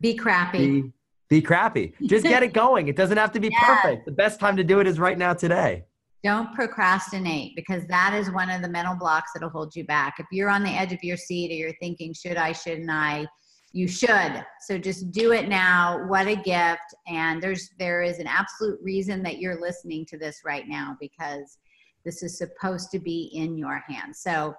[0.00, 0.58] Be crappy.
[0.58, 0.92] Be,
[1.28, 1.94] be crappy.
[2.06, 2.88] Just get it going.
[2.88, 3.62] It doesn't have to be yes.
[3.64, 4.06] perfect.
[4.06, 5.84] The best time to do it is right now today.
[6.24, 10.14] Don't procrastinate because that is one of the mental blocks that'll hold you back.
[10.18, 13.26] If you're on the edge of your seat or you're thinking, should I, shouldn't I?
[13.72, 14.44] You should.
[14.60, 16.06] So just do it now.
[16.06, 16.94] What a gift.
[17.08, 21.58] And there's there is an absolute reason that you're listening to this right now because
[22.04, 24.20] this is supposed to be in your hands.
[24.20, 24.54] So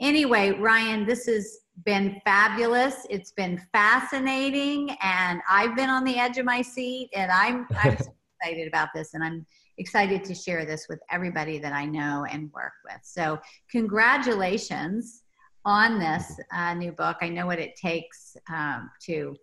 [0.00, 3.06] anyway, Ryan, this has been fabulous.
[3.10, 7.96] It's been fascinating, and I've been on the edge of my seat, and I'm I'm
[7.98, 9.46] so excited about this, and I'm
[9.78, 13.00] excited to share this with everybody that I know and work with.
[13.02, 13.38] So,
[13.70, 15.22] congratulations
[15.64, 17.18] on this uh, new book.
[17.20, 19.36] I know what it takes um, to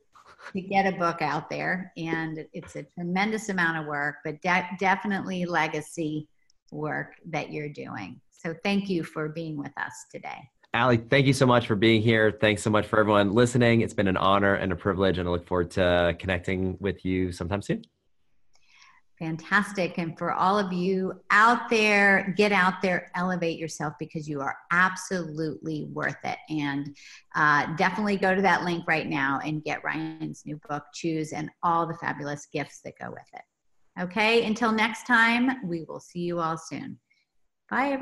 [0.54, 4.70] to get a book out there, and it's a tremendous amount of work, but de-
[4.80, 6.28] definitely legacy
[6.72, 8.20] work that you're doing.
[8.32, 10.50] So thank you for being with us today.
[10.76, 12.32] Allie, thank you so much for being here.
[12.32, 13.82] Thanks so much for everyone listening.
[13.82, 17.32] It's been an honor and a privilege, and I look forward to connecting with you
[17.32, 17.84] sometime soon.
[19.20, 20.00] Fantastic.
[20.00, 24.58] And for all of you out there, get out there, elevate yourself because you are
[24.72, 26.40] absolutely worth it.
[26.50, 26.98] And
[27.36, 31.52] uh, definitely go to that link right now and get Ryan's new book, Choose, and
[31.62, 34.02] all the fabulous gifts that go with it.
[34.02, 36.98] Okay, until next time, we will see you all soon.
[37.70, 38.02] Bye, everyone.